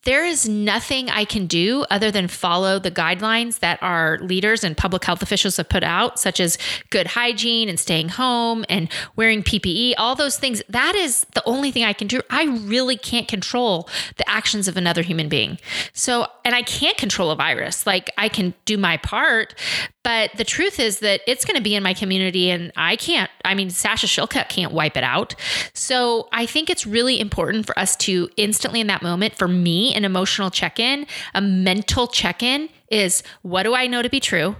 There 0.04 0.24
is 0.24 0.48
nothing 0.48 1.10
I 1.10 1.24
can 1.24 1.46
do 1.46 1.84
other 1.90 2.12
than 2.12 2.28
follow 2.28 2.78
the 2.78 2.92
guidelines 2.92 3.58
that 3.58 3.82
our 3.82 4.18
leaders 4.18 4.62
and 4.62 4.76
public 4.76 5.04
health 5.04 5.20
officials 5.20 5.56
have 5.56 5.68
put 5.68 5.82
out, 5.82 6.20
such 6.20 6.38
as 6.38 6.58
good 6.90 7.08
hygiene 7.08 7.68
and 7.68 7.80
staying 7.80 8.10
home 8.10 8.64
and 8.68 8.88
wearing 9.16 9.42
PPE, 9.42 9.94
all 9.98 10.14
those 10.14 10.36
things. 10.38 10.62
That 10.68 10.94
is 10.94 11.26
the 11.34 11.42
only 11.44 11.72
thing 11.72 11.82
I 11.82 11.92
can 11.92 12.06
do. 12.06 12.20
I 12.30 12.44
really 12.44 12.96
can't 12.96 13.26
control 13.26 13.88
the 14.16 14.28
actions 14.30 14.68
of 14.68 14.76
another 14.76 15.02
human 15.02 15.28
being. 15.28 15.58
So, 15.92 16.28
and 16.44 16.54
I 16.54 16.62
can't 16.62 16.96
control 16.96 17.32
a 17.32 17.34
virus 17.34 17.45
virus. 17.46 17.86
Like 17.86 18.10
I 18.18 18.28
can 18.28 18.54
do 18.64 18.76
my 18.76 18.96
part, 18.96 19.54
but 20.02 20.30
the 20.36 20.44
truth 20.44 20.80
is 20.80 21.00
that 21.00 21.20
it's 21.26 21.44
going 21.44 21.56
to 21.56 21.62
be 21.62 21.74
in 21.74 21.82
my 21.82 21.94
community 21.94 22.50
and 22.50 22.72
I 22.76 22.96
can't, 22.96 23.30
I 23.44 23.54
mean, 23.54 23.70
Sasha 23.70 24.06
Shillcutt 24.06 24.48
can't 24.48 24.72
wipe 24.72 24.96
it 24.96 25.04
out. 25.04 25.34
So 25.72 26.28
I 26.32 26.46
think 26.46 26.70
it's 26.70 26.86
really 26.86 27.20
important 27.20 27.66
for 27.66 27.78
us 27.78 27.96
to 27.96 28.28
instantly 28.36 28.80
in 28.80 28.88
that 28.88 29.02
moment, 29.02 29.34
for 29.34 29.48
me, 29.48 29.94
an 29.94 30.04
emotional 30.04 30.50
check 30.50 30.80
in, 30.80 31.06
a 31.34 31.40
mental 31.40 32.08
check 32.08 32.42
in 32.42 32.68
is 32.90 33.22
what 33.42 33.62
do 33.62 33.74
I 33.74 33.86
know 33.86 34.02
to 34.02 34.10
be 34.10 34.20
true? 34.20 34.56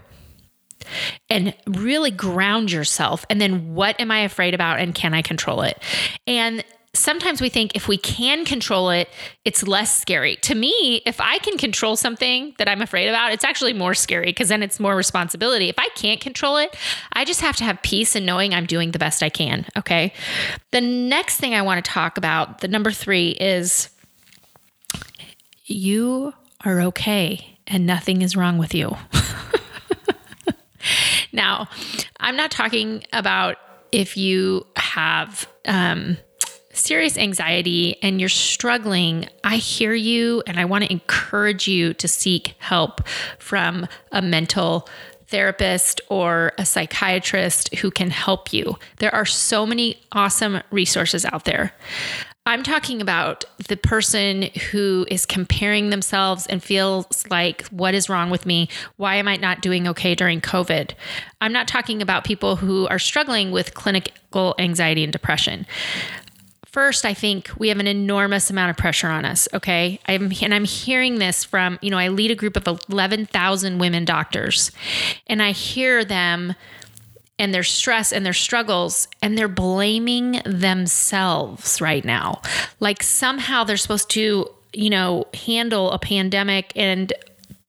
and 1.28 1.52
really 1.66 2.12
ground 2.12 2.70
yourself. 2.70 3.26
And 3.28 3.40
then 3.40 3.74
what 3.74 4.00
am 4.00 4.12
I 4.12 4.20
afraid 4.20 4.54
about 4.54 4.78
and 4.78 4.94
can 4.94 5.14
I 5.14 5.22
control 5.22 5.62
it? 5.62 5.82
And 6.28 6.62
sometimes 6.98 7.40
we 7.40 7.48
think 7.48 7.74
if 7.74 7.88
we 7.88 7.98
can 7.98 8.44
control 8.44 8.90
it, 8.90 9.08
it's 9.44 9.66
less 9.66 9.96
scary. 9.96 10.36
To 10.36 10.54
me, 10.54 11.02
if 11.06 11.20
I 11.20 11.38
can 11.38 11.58
control 11.58 11.96
something 11.96 12.54
that 12.58 12.68
I'm 12.68 12.82
afraid 12.82 13.08
about, 13.08 13.32
it's 13.32 13.44
actually 13.44 13.72
more 13.72 13.94
scary 13.94 14.26
because 14.26 14.48
then 14.48 14.62
it's 14.62 14.80
more 14.80 14.96
responsibility. 14.96 15.68
If 15.68 15.78
I 15.78 15.88
can't 15.94 16.20
control 16.20 16.56
it, 16.56 16.76
I 17.12 17.24
just 17.24 17.40
have 17.40 17.56
to 17.56 17.64
have 17.64 17.82
peace 17.82 18.16
and 18.16 18.26
knowing 18.26 18.54
I'm 18.54 18.66
doing 18.66 18.92
the 18.92 18.98
best 18.98 19.22
I 19.22 19.28
can. 19.28 19.66
Okay. 19.76 20.12
The 20.72 20.80
next 20.80 21.38
thing 21.38 21.54
I 21.54 21.62
want 21.62 21.84
to 21.84 21.90
talk 21.90 22.18
about, 22.18 22.60
the 22.60 22.68
number 22.68 22.90
three, 22.90 23.30
is 23.30 23.90
you 25.64 26.32
are 26.64 26.80
okay 26.80 27.58
and 27.66 27.86
nothing 27.86 28.22
is 28.22 28.36
wrong 28.36 28.58
with 28.58 28.74
you. 28.74 28.96
now, 31.32 31.68
I'm 32.20 32.36
not 32.36 32.50
talking 32.50 33.04
about 33.12 33.56
if 33.92 34.16
you 34.16 34.66
have 34.76 35.48
um, 35.66 36.16
serious 36.76 37.16
anxiety 37.18 37.96
and 38.02 38.20
you're 38.20 38.28
struggling, 38.28 39.28
I 39.42 39.56
hear 39.56 39.94
you 39.94 40.42
and 40.46 40.58
I 40.58 40.64
want 40.64 40.84
to 40.84 40.92
encourage 40.92 41.66
you 41.68 41.94
to 41.94 42.08
seek 42.08 42.54
help 42.58 43.06
from 43.38 43.86
a 44.12 44.22
mental 44.22 44.88
therapist 45.28 46.00
or 46.08 46.52
a 46.58 46.64
psychiatrist 46.64 47.74
who 47.76 47.90
can 47.90 48.10
help 48.10 48.52
you. 48.52 48.76
There 48.98 49.14
are 49.14 49.26
so 49.26 49.66
many 49.66 50.00
awesome 50.12 50.62
resources 50.70 51.24
out 51.24 51.44
there. 51.44 51.72
I'm 52.48 52.62
talking 52.62 53.02
about 53.02 53.44
the 53.66 53.76
person 53.76 54.42
who 54.70 55.04
is 55.10 55.26
comparing 55.26 55.90
themselves 55.90 56.46
and 56.46 56.62
feels 56.62 57.24
like, 57.28 57.66
what 57.68 57.92
is 57.92 58.08
wrong 58.08 58.30
with 58.30 58.46
me? 58.46 58.68
Why 58.98 59.16
am 59.16 59.26
I 59.26 59.34
not 59.34 59.62
doing 59.62 59.88
okay 59.88 60.14
during 60.14 60.40
COVID? 60.40 60.92
I'm 61.40 61.52
not 61.52 61.66
talking 61.66 62.00
about 62.00 62.22
people 62.22 62.54
who 62.54 62.86
are 62.86 63.00
struggling 63.00 63.50
with 63.50 63.74
clinical 63.74 64.54
anxiety 64.60 65.02
and 65.02 65.12
depression 65.12 65.66
first, 66.76 67.06
I 67.06 67.14
think 67.14 67.48
we 67.56 67.68
have 67.70 67.78
an 67.78 67.86
enormous 67.86 68.50
amount 68.50 68.68
of 68.68 68.76
pressure 68.76 69.08
on 69.08 69.24
us. 69.24 69.48
Okay. 69.54 69.98
I'm, 70.04 70.30
and 70.42 70.52
I'm 70.52 70.66
hearing 70.66 71.18
this 71.18 71.42
from, 71.42 71.78
you 71.80 71.88
know, 71.88 71.96
I 71.96 72.08
lead 72.08 72.30
a 72.30 72.34
group 72.34 72.54
of 72.54 72.78
11,000 72.90 73.78
women 73.78 74.04
doctors, 74.04 74.72
and 75.26 75.42
I 75.42 75.52
hear 75.52 76.04
them 76.04 76.54
and 77.38 77.54
their 77.54 77.62
stress 77.62 78.12
and 78.12 78.26
their 78.26 78.34
struggles, 78.34 79.08
and 79.22 79.38
they're 79.38 79.48
blaming 79.48 80.42
themselves 80.44 81.80
right 81.80 82.04
now. 82.04 82.42
Like 82.78 83.02
somehow 83.02 83.64
they're 83.64 83.78
supposed 83.78 84.10
to, 84.10 84.46
you 84.74 84.90
know, 84.90 85.24
handle 85.32 85.90
a 85.92 85.98
pandemic 85.98 86.72
and 86.76 87.10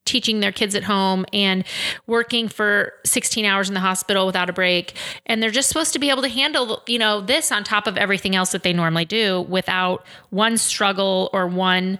teaching 0.08 0.40
their 0.40 0.52
kids 0.52 0.74
at 0.74 0.84
home 0.84 1.26
and 1.34 1.64
working 2.08 2.48
for 2.48 2.94
16 3.06 3.46
hours 3.46 3.68
in 3.68 3.74
the 3.74 3.80
hospital 3.80 4.26
without 4.26 4.50
a 4.50 4.54
break. 4.54 4.96
And 5.26 5.44
they're 5.44 5.52
just 5.52 5.68
supposed 5.68 5.94
to 5.94 6.00
be 6.00 6.10
able 6.10 6.24
to 6.24 6.30
handle 6.30 6.82
you 6.88 6.98
know 6.98 7.22
this 7.22 7.52
on 7.52 7.64
top 7.64 7.86
of 7.86 7.98
everything 7.98 8.36
else 8.36 8.52
that 8.52 8.64
they 8.64 8.74
normally 8.74 9.06
do 9.06 9.42
without 9.42 10.06
one 10.30 10.58
struggle 10.58 11.30
or 11.34 11.48
one 11.48 12.00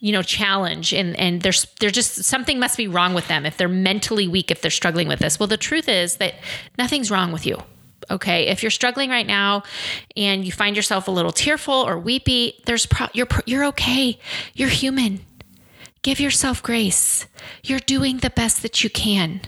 you 0.00 0.12
know 0.12 0.22
challenge. 0.22 0.92
And 0.92 1.18
and 1.18 1.42
there's 1.42 1.66
there's 1.80 1.92
just 1.92 2.24
something 2.24 2.58
must 2.58 2.76
be 2.76 2.88
wrong 2.88 3.14
with 3.14 3.28
them 3.28 3.44
if 3.44 3.56
they're 3.56 3.68
mentally 3.68 4.28
weak 4.28 4.50
if 4.50 4.62
they're 4.62 4.70
struggling 4.70 5.08
with 5.08 5.18
this. 5.18 5.38
Well 5.38 5.46
the 5.46 5.56
truth 5.56 5.88
is 5.88 6.16
that 6.16 6.34
nothing's 6.78 7.10
wrong 7.10 7.32
with 7.32 7.46
you. 7.46 7.62
Okay? 8.10 8.48
If 8.48 8.62
you're 8.62 8.70
struggling 8.70 9.08
right 9.08 9.26
now 9.26 9.62
and 10.14 10.44
you 10.44 10.52
find 10.52 10.76
yourself 10.76 11.08
a 11.08 11.10
little 11.10 11.32
tearful 11.32 11.74
or 11.74 11.98
weepy 11.98 12.60
there's 12.66 12.86
pro- 12.86 13.08
you're 13.12 13.28
you're 13.46 13.64
okay. 13.66 14.18
You're 14.54 14.68
human 14.68 15.20
Give 16.04 16.20
yourself 16.20 16.62
grace. 16.62 17.26
You're 17.64 17.78
doing 17.78 18.18
the 18.18 18.28
best 18.28 18.60
that 18.60 18.84
you 18.84 18.90
can. 18.90 19.40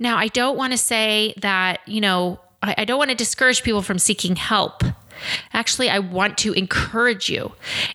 Now, 0.00 0.16
I 0.16 0.26
don't 0.26 0.56
want 0.56 0.72
to 0.72 0.76
say 0.76 1.32
that, 1.38 1.78
you 1.86 2.00
know, 2.00 2.40
I, 2.60 2.74
I 2.78 2.84
don't 2.84 2.98
want 2.98 3.10
to 3.10 3.16
discourage 3.16 3.62
people 3.62 3.80
from 3.80 4.00
seeking 4.00 4.34
help. 4.34 4.82
Actually, 5.52 5.88
I 5.88 6.00
want 6.00 6.36
to 6.38 6.52
encourage 6.54 7.30
you. 7.30 7.52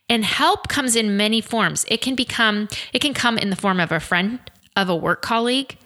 And 0.08 0.24
help 0.24 0.70
comes 0.70 0.96
in 0.96 1.18
many 1.18 1.42
forms. 1.42 1.86
It 1.90 2.02
can 2.02 2.16
become, 2.16 2.70
it 2.94 3.00
can 3.00 3.14
come 3.14 3.38
in 3.38 3.50
the 3.50 3.58
form 3.58 3.82
of 3.82 3.92
a 3.92 4.00
friend, 4.00 4.40
of 4.78 4.88
a 4.88 4.96
work 4.96 5.22
colleague, 5.22 5.78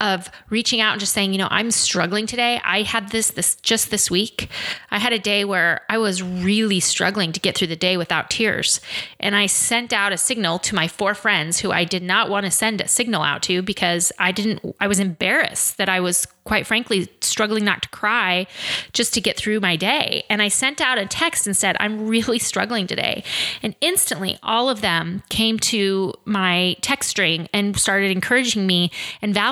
of 0.00 0.30
reaching 0.50 0.80
out 0.80 0.92
and 0.92 1.00
just 1.00 1.12
saying, 1.12 1.32
you 1.32 1.38
know, 1.38 1.48
I'm 1.50 1.70
struggling 1.70 2.26
today. 2.26 2.60
I 2.64 2.82
had 2.82 3.10
this 3.10 3.30
this 3.30 3.56
just 3.56 3.90
this 3.90 4.10
week. 4.10 4.48
I 4.90 4.98
had 4.98 5.12
a 5.12 5.18
day 5.18 5.44
where 5.44 5.82
I 5.88 5.98
was 5.98 6.22
really 6.22 6.80
struggling 6.80 7.32
to 7.32 7.40
get 7.40 7.56
through 7.56 7.68
the 7.68 7.76
day 7.76 7.96
without 7.96 8.30
tears. 8.30 8.80
And 9.20 9.34
I 9.34 9.46
sent 9.46 9.92
out 9.92 10.12
a 10.12 10.18
signal 10.18 10.58
to 10.60 10.74
my 10.74 10.88
four 10.88 11.14
friends 11.14 11.60
who 11.60 11.70
I 11.72 11.84
did 11.84 12.02
not 12.02 12.30
want 12.30 12.46
to 12.46 12.50
send 12.50 12.80
a 12.80 12.88
signal 12.88 13.22
out 13.22 13.42
to 13.44 13.62
because 13.62 14.12
I 14.18 14.32
didn't 14.32 14.74
I 14.80 14.86
was 14.86 15.00
embarrassed 15.00 15.78
that 15.78 15.88
I 15.88 16.00
was 16.00 16.26
quite 16.44 16.66
frankly 16.66 17.08
struggling 17.20 17.64
not 17.64 17.82
to 17.82 17.88
cry 17.90 18.46
just 18.92 19.14
to 19.14 19.20
get 19.20 19.36
through 19.36 19.60
my 19.60 19.76
day. 19.76 20.24
And 20.28 20.42
I 20.42 20.48
sent 20.48 20.80
out 20.80 20.98
a 20.98 21.06
text 21.06 21.46
and 21.46 21.56
said, 21.56 21.76
I'm 21.78 22.08
really 22.08 22.38
struggling 22.38 22.86
today. 22.86 23.22
And 23.62 23.76
instantly, 23.80 24.38
all 24.42 24.68
of 24.68 24.80
them 24.80 25.22
came 25.28 25.58
to 25.60 26.14
my 26.24 26.76
text 26.80 27.10
string 27.10 27.48
and 27.52 27.78
started 27.78 28.10
encouraging 28.10 28.66
me 28.66 28.90
and 29.20 29.34
validating 29.34 29.51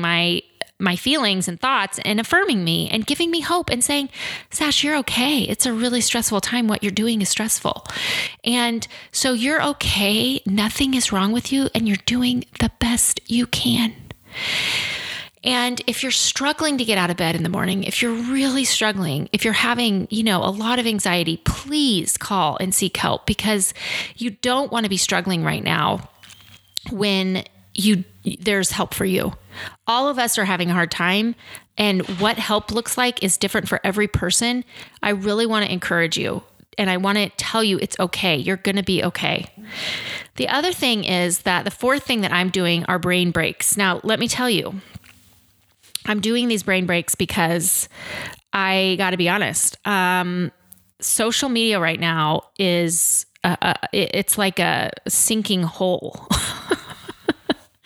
my 0.00 0.42
my 0.80 0.96
feelings 0.96 1.48
and 1.48 1.60
thoughts 1.60 2.00
and 2.04 2.18
affirming 2.20 2.64
me 2.64 2.88
and 2.90 3.06
giving 3.06 3.30
me 3.30 3.40
hope 3.40 3.70
and 3.70 3.82
saying, 3.82 4.08
Sash, 4.50 4.82
you're 4.82 4.96
okay. 4.98 5.42
It's 5.42 5.66
a 5.66 5.72
really 5.72 6.00
stressful 6.00 6.40
time. 6.40 6.66
What 6.66 6.82
you're 6.82 6.92
doing 6.92 7.22
is 7.22 7.28
stressful. 7.28 7.86
And 8.42 8.86
so 9.12 9.32
you're 9.32 9.62
okay. 9.62 10.40
Nothing 10.46 10.94
is 10.94 11.12
wrong 11.12 11.32
with 11.32 11.52
you, 11.52 11.68
and 11.74 11.86
you're 11.86 11.96
doing 12.06 12.44
the 12.60 12.72
best 12.80 13.20
you 13.30 13.46
can. 13.46 13.94
And 15.44 15.80
if 15.86 16.02
you're 16.02 16.10
struggling 16.10 16.78
to 16.78 16.84
get 16.84 16.96
out 16.96 17.10
of 17.10 17.18
bed 17.18 17.36
in 17.36 17.42
the 17.42 17.50
morning, 17.50 17.84
if 17.84 18.00
you're 18.00 18.14
really 18.14 18.64
struggling, 18.64 19.28
if 19.32 19.44
you're 19.44 19.52
having, 19.52 20.08
you 20.10 20.22
know, 20.22 20.42
a 20.42 20.48
lot 20.48 20.78
of 20.78 20.86
anxiety, 20.86 21.36
please 21.44 22.16
call 22.16 22.56
and 22.56 22.74
seek 22.74 22.96
help 22.96 23.26
because 23.26 23.74
you 24.16 24.30
don't 24.30 24.72
want 24.72 24.84
to 24.84 24.90
be 24.90 24.96
struggling 24.96 25.44
right 25.44 25.62
now 25.62 26.08
when 26.90 27.44
you 27.74 28.04
there's 28.40 28.70
help 28.70 28.94
for 28.94 29.04
you. 29.04 29.34
All 29.86 30.08
of 30.08 30.18
us 30.18 30.38
are 30.38 30.44
having 30.44 30.70
a 30.70 30.74
hard 30.74 30.90
time 30.90 31.34
and 31.76 32.02
what 32.20 32.38
help 32.38 32.70
looks 32.70 32.96
like 32.96 33.22
is 33.22 33.36
different 33.36 33.68
for 33.68 33.80
every 33.84 34.08
person. 34.08 34.64
I 35.02 35.10
really 35.10 35.46
want 35.46 35.66
to 35.66 35.72
encourage 35.72 36.16
you 36.16 36.42
and 36.78 36.88
I 36.88 36.96
want 36.96 37.18
to 37.18 37.28
tell 37.30 37.62
you 37.62 37.78
it's 37.78 37.98
okay. 37.98 38.36
You're 38.36 38.56
going 38.56 38.76
to 38.76 38.82
be 38.82 39.02
okay. 39.04 39.46
The 40.36 40.48
other 40.48 40.72
thing 40.72 41.04
is 41.04 41.40
that 41.40 41.64
the 41.64 41.70
fourth 41.70 42.04
thing 42.04 42.22
that 42.22 42.32
I'm 42.32 42.50
doing 42.50 42.84
are 42.86 42.98
brain 42.98 43.30
breaks. 43.30 43.76
Now, 43.76 44.00
let 44.02 44.18
me 44.18 44.28
tell 44.28 44.50
you, 44.50 44.80
I'm 46.06 46.20
doing 46.20 46.48
these 46.48 46.62
brain 46.62 46.86
breaks 46.86 47.14
because 47.14 47.88
I 48.52 48.96
got 48.98 49.10
to 49.10 49.16
be 49.16 49.28
honest. 49.28 49.76
Um, 49.86 50.52
social 51.00 51.48
media 51.48 51.80
right 51.80 52.00
now 52.00 52.42
is 52.58 53.26
uh, 53.42 53.56
uh, 53.60 53.74
it's 53.92 54.38
like 54.38 54.58
a 54.58 54.90
sinking 55.08 55.62
hole. 55.62 56.26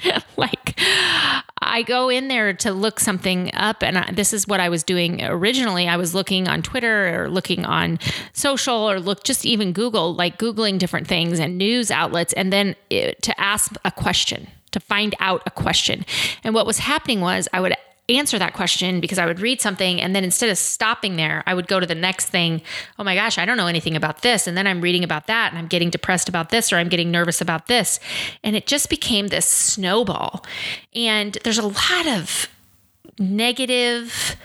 like 0.37 0.81
I 1.61 1.83
go 1.83 2.09
in 2.09 2.29
there 2.29 2.53
to 2.55 2.73
look 2.73 3.01
something 3.01 3.51
up, 3.55 3.83
and 3.83 3.99
I, 3.99 4.13
this 4.13 4.33
is 4.33 4.47
what 4.47 4.61
I 4.61 4.69
was 4.69 4.83
doing 4.83 5.23
originally. 5.25 5.89
I 5.89 5.97
was 5.97 6.15
looking 6.15 6.49
on 6.49 6.63
Twitter 6.63 7.23
or 7.23 7.29
looking 7.29 7.65
on 7.65 7.99
social 8.33 8.91
or 8.91 9.01
look 9.01 9.25
just 9.25 9.45
even 9.45 9.73
Google, 9.73 10.15
like 10.15 10.39
Googling 10.39 10.79
different 10.79 11.07
things 11.07 11.39
and 11.39 11.59
news 11.59 11.91
outlets, 11.91 12.33
and 12.33 12.53
then 12.53 12.77
it, 12.91 13.21
to 13.23 13.39
ask 13.41 13.73
a 13.85 13.91
question 13.91 14.49
to 14.71 14.81
find 14.81 15.15
out 15.19 15.43
a 15.47 15.51
question. 15.51 16.05
And 16.45 16.55
what 16.55 16.67
was 16.67 16.79
happening 16.79 17.21
was 17.21 17.49
I 17.53 17.61
would 17.61 17.75
answer 18.09 18.39
that 18.39 18.55
question 18.55 19.01
because 19.01 19.19
I 19.19 19.27
would 19.27 19.41
read 19.41 19.61
something 19.61 20.01
and 20.01 20.17
then 20.17 20.25
instead 20.25 20.49
of 20.49 20.57
stopping 20.57 21.17
there, 21.17 21.43
I 21.47 21.55
would 21.55 21.69
go 21.69 21.79
to 21.79 21.87
the 21.87 21.95
next 21.95 22.27
thing. 22.27 22.63
Oh 22.99 23.05
my 23.05 23.15
gosh, 23.15 23.37
I 23.37 23.45
don't 23.45 23.57
know 23.57 23.67
anything 23.67 23.97
about 23.97 24.23
this. 24.23 24.47
And 24.47 24.57
then 24.57 24.67
I'm 24.67 24.81
reading 24.81 25.05
about 25.05 25.27
that 25.27 25.53
and 25.53 25.59
I'm 25.59 25.67
getting 25.67 25.91
depressed 25.91 26.29
about 26.29 26.49
this 26.49 26.73
or 26.73 26.77
I'm 26.77 26.89
getting 26.89 27.11
nervous 27.11 27.41
about 27.41 27.67
this. 27.67 28.01
And 28.43 28.57
it 28.57 28.67
just 28.67 28.89
became 28.89 29.29
this 29.29 29.47
snowball. 29.47 30.45
And 30.95 31.37
there's 31.45 31.59
a 31.59 31.67
lot 31.67 32.07
of 32.07 32.49
negative, 33.19 34.37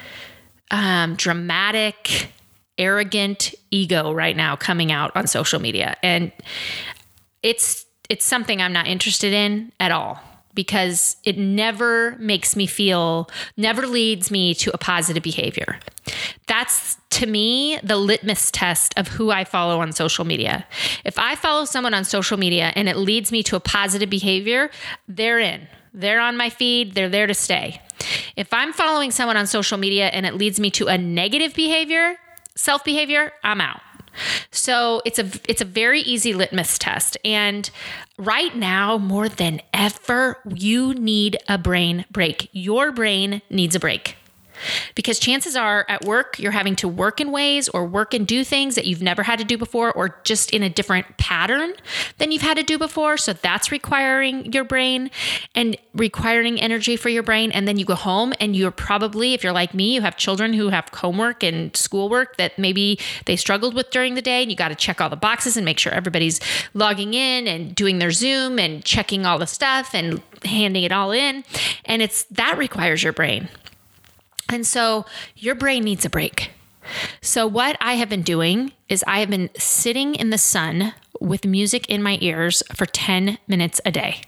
um, 0.70 1.16
dramatic, 1.16 2.30
arrogant 2.78 3.54
ego 3.72 4.12
right 4.12 4.36
now 4.36 4.56
coming 4.56 4.92
out 4.92 5.16
on 5.16 5.28
social 5.28 5.60
media. 5.60 5.96
And 6.04 6.32
it's 7.42 7.86
it's 8.10 8.26
something 8.26 8.62
I'm 8.62 8.74
not 8.74 8.88
interested 8.88 9.32
in 9.32 9.72
at 9.80 9.92
all 9.92 10.20
because 10.54 11.18
it 11.24 11.38
never 11.38 12.16
makes 12.20 12.56
me 12.56 12.66
feel, 12.66 13.30
never 13.58 13.88
leads 13.88 14.32
me 14.32 14.54
to 14.56 14.72
a 14.74 14.78
positive 14.78 15.24
behavior. 15.24 15.80
That's 16.48 16.98
to 17.12 17.26
me 17.26 17.80
the 17.84 17.98
litmus 17.98 18.52
test 18.52 18.94
of 18.98 19.08
who 19.08 19.32
I 19.32 19.44
follow 19.44 19.80
on 19.80 19.92
social 19.92 20.26
media. 20.26 20.66
If 21.06 21.18
I 21.18 21.36
follow 21.36 21.66
someone 21.66 21.94
on 21.94 22.06
social 22.06 22.38
media 22.38 22.74
and 22.76 22.90
it 22.90 22.98
leads 22.98 23.32
me 23.32 23.44
to 23.44 23.56
a 23.56 23.60
positive 23.60 24.10
behavior, 24.10 24.70
they're 25.08 25.40
in. 25.40 25.68
They're 25.94 26.20
on 26.20 26.38
my 26.38 26.50
feed, 26.50 26.96
they're 26.96 27.10
there 27.10 27.28
to 27.28 27.34
stay. 27.34 27.82
If 28.36 28.52
I'm 28.54 28.74
following 28.74 29.12
someone 29.12 29.38
on 29.38 29.48
social 29.48 29.78
media 29.78 30.08
and 30.08 30.26
it 30.26 30.34
leads 30.34 30.60
me 30.60 30.72
to 30.72 30.88
a 30.88 30.98
negative 30.98 31.54
behavior, 31.54 32.16
self 32.56 32.84
behavior, 32.84 33.32
I'm 33.44 33.62
out. 33.62 33.82
So 34.52 35.02
it's 35.06 35.20
a 35.20 35.30
it's 35.48 35.62
a 35.62 35.66
very 35.66 36.02
easy 36.02 36.34
litmus 36.34 36.78
test 36.78 37.18
and 37.24 37.70
right 38.18 38.56
now 38.56 38.98
more 38.98 39.30
than 39.30 39.62
ever 39.74 40.40
you 40.54 40.94
need 40.94 41.38
a 41.48 41.58
brain 41.58 42.06
break. 42.12 42.50
Your 42.52 42.92
brain 42.92 43.42
needs 43.50 43.76
a 43.76 43.80
break. 43.80 44.18
Because 44.96 45.20
chances 45.20 45.56
are 45.56 45.86
at 45.90 46.06
work, 46.06 46.40
you're 46.40 46.52
having 46.52 46.76
to 46.78 46.88
work 46.88 47.20
in 47.20 47.32
ways 47.32 47.70
or 47.70 47.86
work 47.86 48.14
and 48.14 48.28
do 48.28 48.44
things 48.44 48.76
that 48.76 48.86
you've 48.86 49.02
never 49.02 49.24
had 49.24 49.40
to 49.40 49.46
do 49.46 49.58
before, 49.58 49.92
or 49.92 50.20
just 50.24 50.52
in 50.52 50.64
a 50.64 50.70
different 50.70 51.18
pattern 51.18 51.74
than 52.18 52.32
you've 52.32 52.42
had 52.42 52.58
to 52.58 52.64
do 52.64 52.78
before. 52.78 53.18
So 53.18 53.34
that's 53.34 53.72
requiring 53.72 54.52
your 54.52 54.64
brain 54.64 55.12
and 55.56 55.78
requiring 55.94 56.60
energy 56.60 56.96
for 56.96 57.10
your 57.10 57.24
brain. 57.24 57.52
And 57.52 57.68
then 57.68 57.78
you 57.78 57.86
go 57.86 57.96
home 57.96 58.34
and 58.40 58.56
you're 58.56 58.72
probably, 58.72 59.34
if 59.34 59.44
you're 59.44 59.54
like 59.54 59.74
me, 59.74 59.94
you 59.96 60.02
have 60.02 60.18
children 60.18 60.54
who 60.54 60.70
have 60.70 60.90
homework 60.94 61.44
and 61.44 61.76
schoolwork 61.76 62.38
that 62.38 62.58
maybe 62.58 63.00
they 63.26 63.36
struggled 63.36 63.74
with 63.74 63.90
during 63.92 64.16
the 64.16 64.22
day. 64.22 64.42
And 64.42 64.52
you 64.52 64.58
got 64.58 64.70
to 64.70 64.76
check 64.76 65.02
all 65.02 65.10
the 65.10 65.16
boxes 65.16 65.58
and 65.58 65.66
make 65.66 65.80
sure 65.80 65.94
everybody's 65.94 66.40
logging 66.74 67.14
in 67.14 67.48
and 67.48 67.76
doing 67.76 68.00
their 68.00 68.12
Zoom 68.12 68.60
and 68.60 68.84
checking 68.84 69.26
all 69.26 69.38
the 69.38 69.48
stuff 69.48 69.94
and 69.94 70.22
handing 70.44 70.84
it 70.84 70.92
all 70.92 71.12
in. 71.12 71.44
And 71.86 72.02
it's 72.02 72.24
that 72.24 72.58
requires 72.58 73.04
your 73.04 73.14
brain. 73.14 73.50
And 74.54 74.68
so 74.68 75.06
your 75.36 75.56
brain 75.56 75.84
needs 75.84 76.06
a 76.06 76.10
break. 76.10 76.52
So, 77.22 77.48
what 77.48 77.78
I 77.80 77.94
have 77.94 78.10
been 78.10 78.24
doing 78.24 78.74
is 78.90 79.04
I 79.08 79.20
have 79.20 79.30
been 79.30 79.50
sitting 79.58 80.16
in 80.16 80.30
the 80.30 80.38
sun 80.38 80.94
with 81.20 81.46
music 81.46 81.90
in 81.90 82.04
my 82.04 82.18
ears 82.22 82.62
for 82.76 82.86
10 82.86 83.38
minutes 83.48 83.80
a 83.86 83.92
day 83.92 84.22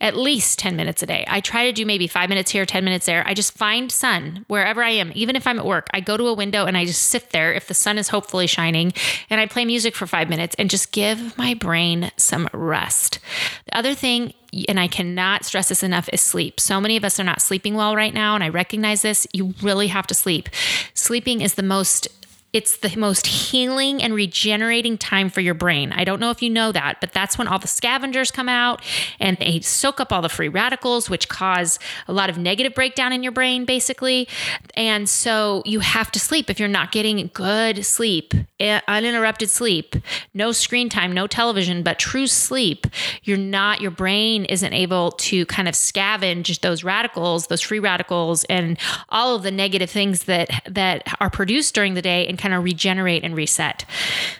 at 0.00 0.16
least 0.16 0.58
10 0.58 0.76
minutes 0.76 1.02
a 1.02 1.06
day. 1.06 1.24
I 1.28 1.40
try 1.40 1.64
to 1.66 1.72
do 1.72 1.86
maybe 1.86 2.06
five 2.06 2.28
minutes 2.28 2.50
here, 2.50 2.66
10 2.66 2.84
minutes 2.84 3.06
there. 3.06 3.26
I 3.26 3.34
just 3.34 3.56
find 3.56 3.90
sun 3.90 4.44
wherever 4.48 4.82
I 4.82 4.90
am, 4.90 5.12
even 5.14 5.36
if 5.36 5.46
I'm 5.46 5.58
at 5.58 5.66
work. 5.66 5.88
I 5.92 6.00
go 6.00 6.16
to 6.16 6.26
a 6.28 6.34
window 6.34 6.66
and 6.66 6.76
I 6.76 6.84
just 6.84 7.02
sit 7.02 7.30
there 7.30 7.52
if 7.52 7.68
the 7.68 7.74
sun 7.74 7.98
is 7.98 8.08
hopefully 8.08 8.46
shining 8.46 8.92
and 9.30 9.40
I 9.40 9.46
play 9.46 9.64
music 9.64 9.94
for 9.94 10.06
five 10.06 10.28
minutes 10.28 10.54
and 10.58 10.70
just 10.70 10.92
give 10.92 11.36
my 11.38 11.54
brain 11.54 12.10
some 12.16 12.48
rest. 12.52 13.18
The 13.66 13.78
other 13.78 13.94
thing, 13.94 14.34
and 14.68 14.78
I 14.80 14.88
cannot 14.88 15.44
stress 15.44 15.68
this 15.68 15.82
enough, 15.82 16.08
is 16.12 16.20
sleep. 16.20 16.60
So 16.60 16.80
many 16.80 16.96
of 16.96 17.04
us 17.04 17.20
are 17.20 17.24
not 17.24 17.42
sleeping 17.42 17.74
well 17.74 17.96
right 17.96 18.14
now, 18.14 18.34
and 18.34 18.44
I 18.44 18.48
recognize 18.48 19.02
this. 19.02 19.26
You 19.32 19.54
really 19.62 19.88
have 19.88 20.06
to 20.06 20.14
sleep. 20.14 20.48
Sleeping 20.94 21.40
is 21.40 21.54
the 21.54 21.62
most 21.62 22.08
it's 22.52 22.78
the 22.78 22.96
most 22.96 23.26
healing 23.26 24.02
and 24.02 24.14
regenerating 24.14 24.96
time 24.96 25.28
for 25.28 25.40
your 25.40 25.54
brain. 25.54 25.92
I 25.92 26.04
don't 26.04 26.20
know 26.20 26.30
if 26.30 26.40
you 26.42 26.48
know 26.48 26.72
that, 26.72 27.00
but 27.00 27.12
that's 27.12 27.36
when 27.36 27.48
all 27.48 27.58
the 27.58 27.68
scavengers 27.68 28.30
come 28.30 28.48
out 28.48 28.82
and 29.20 29.36
they 29.38 29.60
soak 29.60 30.00
up 30.00 30.12
all 30.12 30.22
the 30.22 30.28
free 30.28 30.48
radicals, 30.48 31.10
which 31.10 31.28
cause 31.28 31.78
a 32.08 32.12
lot 32.12 32.30
of 32.30 32.38
negative 32.38 32.74
breakdown 32.74 33.12
in 33.12 33.22
your 33.22 33.32
brain, 33.32 33.64
basically. 33.64 34.28
And 34.74 35.08
so 35.08 35.62
you 35.66 35.80
have 35.80 36.10
to 36.12 36.20
sleep. 36.20 36.48
If 36.48 36.58
you're 36.58 36.68
not 36.68 36.92
getting 36.92 37.30
good 37.34 37.84
sleep, 37.84 38.32
eh, 38.58 38.80
uninterrupted 38.88 39.50
sleep, 39.50 39.96
no 40.32 40.52
screen 40.52 40.88
time, 40.88 41.12
no 41.12 41.26
television, 41.26 41.82
but 41.82 41.98
true 41.98 42.26
sleep, 42.26 42.86
you're 43.24 43.36
not, 43.36 43.80
your 43.80 43.90
brain 43.90 44.44
isn't 44.46 44.72
able 44.72 45.10
to 45.12 45.44
kind 45.46 45.68
of 45.68 45.74
scavenge 45.74 46.60
those 46.60 46.84
radicals, 46.84 47.48
those 47.48 47.60
free 47.60 47.80
radicals, 47.80 48.44
and 48.44 48.78
all 49.10 49.34
of 49.34 49.42
the 49.42 49.50
negative 49.50 49.90
things 49.90 50.24
that 50.24 50.48
that 50.66 51.02
are 51.20 51.30
produced 51.30 51.74
during 51.74 51.94
the 51.94 52.02
day 52.02 52.26
and 52.36 52.42
kind 52.42 52.54
of 52.54 52.62
regenerate 52.62 53.24
and 53.24 53.34
reset. 53.34 53.86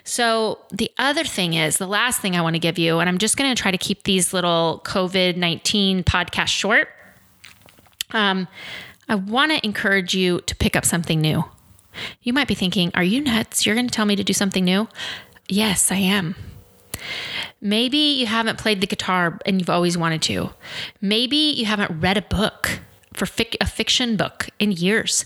So, 0.03 0.59
the 0.71 0.91
other 0.97 1.23
thing 1.23 1.55
is 1.55 1.77
the 1.77 1.87
last 1.87 2.21
thing 2.21 2.35
I 2.35 2.41
want 2.41 2.55
to 2.55 2.59
give 2.59 2.77
you, 2.77 2.99
and 2.99 3.09
I'm 3.09 3.17
just 3.17 3.37
going 3.37 3.53
to 3.53 3.59
try 3.59 3.71
to 3.71 3.77
keep 3.77 4.03
these 4.03 4.33
little 4.33 4.81
COVID 4.85 5.35
19 5.35 6.03
podcasts 6.03 6.49
short. 6.49 6.89
Um, 8.11 8.47
I 9.09 9.15
want 9.15 9.51
to 9.51 9.65
encourage 9.65 10.13
you 10.13 10.41
to 10.41 10.55
pick 10.55 10.75
up 10.75 10.85
something 10.85 11.19
new. 11.19 11.43
You 12.21 12.33
might 12.33 12.47
be 12.47 12.55
thinking, 12.55 12.91
Are 12.93 13.03
you 13.03 13.21
nuts? 13.21 13.65
You're 13.65 13.75
going 13.75 13.87
to 13.87 13.93
tell 13.93 14.05
me 14.05 14.15
to 14.15 14.23
do 14.23 14.33
something 14.33 14.63
new? 14.63 14.87
Yes, 15.49 15.91
I 15.91 15.97
am. 15.97 16.35
Maybe 17.59 17.97
you 17.97 18.27
haven't 18.27 18.59
played 18.59 18.81
the 18.81 18.87
guitar 18.87 19.39
and 19.45 19.59
you've 19.59 19.69
always 19.69 19.97
wanted 19.97 20.21
to. 20.23 20.51
Maybe 21.01 21.37
you 21.37 21.65
haven't 21.65 21.99
read 21.99 22.17
a 22.17 22.21
book 22.21 22.79
for 23.13 23.25
fic- 23.25 23.55
a 23.59 23.65
fiction 23.65 24.15
book 24.15 24.49
in 24.59 24.71
years. 24.71 25.25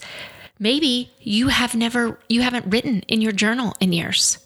Maybe 0.62 1.12
you 1.20 1.48
have 1.48 1.74
never 1.74 2.20
you 2.30 2.44
haven't 2.44 2.68
written 2.68 3.02
in 3.08 3.20
your 3.20 3.32
journal 3.32 3.74
in 3.80 3.92
years. 3.92 4.38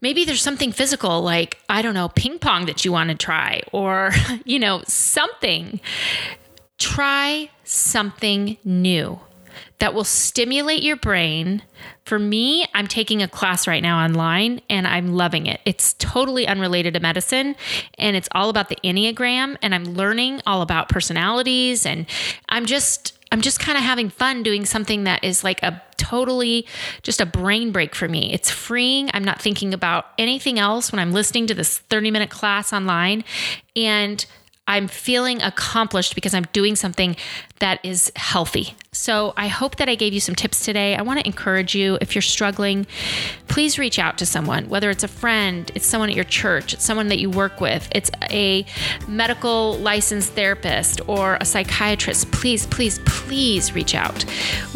Maybe 0.00 0.24
there's 0.24 0.40
something 0.40 0.72
physical 0.72 1.20
like 1.20 1.58
I 1.68 1.82
don't 1.82 1.92
know, 1.92 2.08
ping 2.08 2.38
pong 2.38 2.64
that 2.64 2.82
you 2.84 2.92
want 2.92 3.10
to 3.10 3.14
try 3.14 3.60
or 3.72 4.12
you 4.46 4.58
know, 4.58 4.82
something. 4.86 5.80
Try 6.78 7.50
something 7.62 8.56
new 8.64 9.20
that 9.78 9.92
will 9.92 10.04
stimulate 10.04 10.82
your 10.82 10.96
brain. 10.96 11.62
For 12.04 12.18
me, 12.18 12.64
I'm 12.72 12.86
taking 12.86 13.22
a 13.22 13.28
class 13.28 13.66
right 13.66 13.82
now 13.82 14.02
online 14.02 14.62
and 14.70 14.86
I'm 14.86 15.12
loving 15.14 15.46
it. 15.46 15.60
It's 15.66 15.94
totally 15.94 16.46
unrelated 16.46 16.94
to 16.94 17.00
medicine 17.00 17.54
and 17.98 18.16
it's 18.16 18.28
all 18.32 18.48
about 18.48 18.70
the 18.70 18.78
Enneagram 18.82 19.56
and 19.60 19.74
I'm 19.74 19.84
learning 19.84 20.40
all 20.46 20.62
about 20.62 20.88
personalities 20.88 21.84
and 21.84 22.06
I'm 22.48 22.64
just 22.64 23.12
I'm 23.32 23.40
just 23.40 23.58
kind 23.58 23.76
of 23.76 23.84
having 23.84 24.08
fun 24.08 24.42
doing 24.42 24.64
something 24.64 25.04
that 25.04 25.24
is 25.24 25.42
like 25.42 25.62
a 25.62 25.82
totally 25.96 26.66
just 27.02 27.20
a 27.20 27.26
brain 27.26 27.72
break 27.72 27.94
for 27.94 28.08
me. 28.08 28.32
It's 28.32 28.50
freeing. 28.50 29.10
I'm 29.12 29.24
not 29.24 29.42
thinking 29.42 29.74
about 29.74 30.06
anything 30.18 30.58
else 30.58 30.92
when 30.92 31.00
I'm 31.00 31.12
listening 31.12 31.46
to 31.48 31.54
this 31.54 31.78
30 31.78 32.10
minute 32.10 32.30
class 32.30 32.72
online. 32.72 33.24
And 33.74 34.24
I'm 34.68 34.88
feeling 34.88 35.42
accomplished 35.42 36.14
because 36.14 36.34
I'm 36.34 36.46
doing 36.52 36.76
something 36.76 37.16
that 37.58 37.80
is 37.84 38.12
healthy. 38.16 38.74
So 38.92 39.34
I 39.36 39.48
hope 39.48 39.76
that 39.76 39.88
I 39.88 39.94
gave 39.94 40.12
you 40.12 40.20
some 40.20 40.34
tips 40.34 40.64
today. 40.64 40.96
I 40.96 41.02
want 41.02 41.20
to 41.20 41.26
encourage 41.26 41.74
you 41.74 41.98
if 42.00 42.14
you're 42.14 42.22
struggling, 42.22 42.86
please 43.48 43.78
reach 43.78 43.98
out 43.98 44.18
to 44.18 44.26
someone, 44.26 44.68
whether 44.68 44.90
it's 44.90 45.04
a 45.04 45.08
friend, 45.08 45.70
it's 45.74 45.86
someone 45.86 46.08
at 46.08 46.14
your 46.14 46.24
church, 46.24 46.74
it's 46.74 46.84
someone 46.84 47.08
that 47.08 47.18
you 47.18 47.30
work 47.30 47.60
with, 47.60 47.88
it's 47.92 48.10
a 48.30 48.64
medical 49.06 49.78
licensed 49.78 50.32
therapist 50.32 51.00
or 51.08 51.36
a 51.40 51.44
psychiatrist. 51.44 52.30
Please, 52.32 52.66
please, 52.66 53.00
please 53.06 53.74
reach 53.74 53.94
out. 53.94 54.24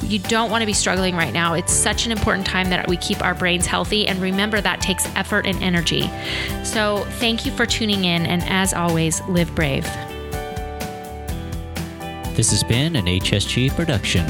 You 0.03 0.19
don't 0.19 0.51
want 0.51 0.63
to 0.63 0.67
be 0.67 0.73
struggling 0.73 1.17
right 1.17 1.33
now. 1.33 1.55
It's 1.55 1.73
such 1.73 2.07
an 2.07 2.13
important 2.13 2.47
time 2.47 2.71
that 2.71 2.89
we 2.89 2.97
keep 2.97 3.23
our 3.23 3.35
brains 3.35 3.67
healthy. 3.67 4.07
And 4.07 4.19
remember, 4.21 4.61
that 4.61 4.81
takes 4.81 5.07
effort 5.17 5.47
and 5.47 5.63
energy. 5.63 6.11
So 6.65 7.05
thank 7.19 7.47
you 7.47 7.53
for 7.53 7.67
tuning 7.67 8.05
in. 8.05 8.27
And 8.27 8.43
as 8.45 8.75
always, 8.75 9.21
live 9.29 9.55
brave. 9.55 9.87
This 12.41 12.53
has 12.53 12.65
been 12.65 12.97
an 12.97 13.05
HSG 13.05 13.77
production. 13.77 14.25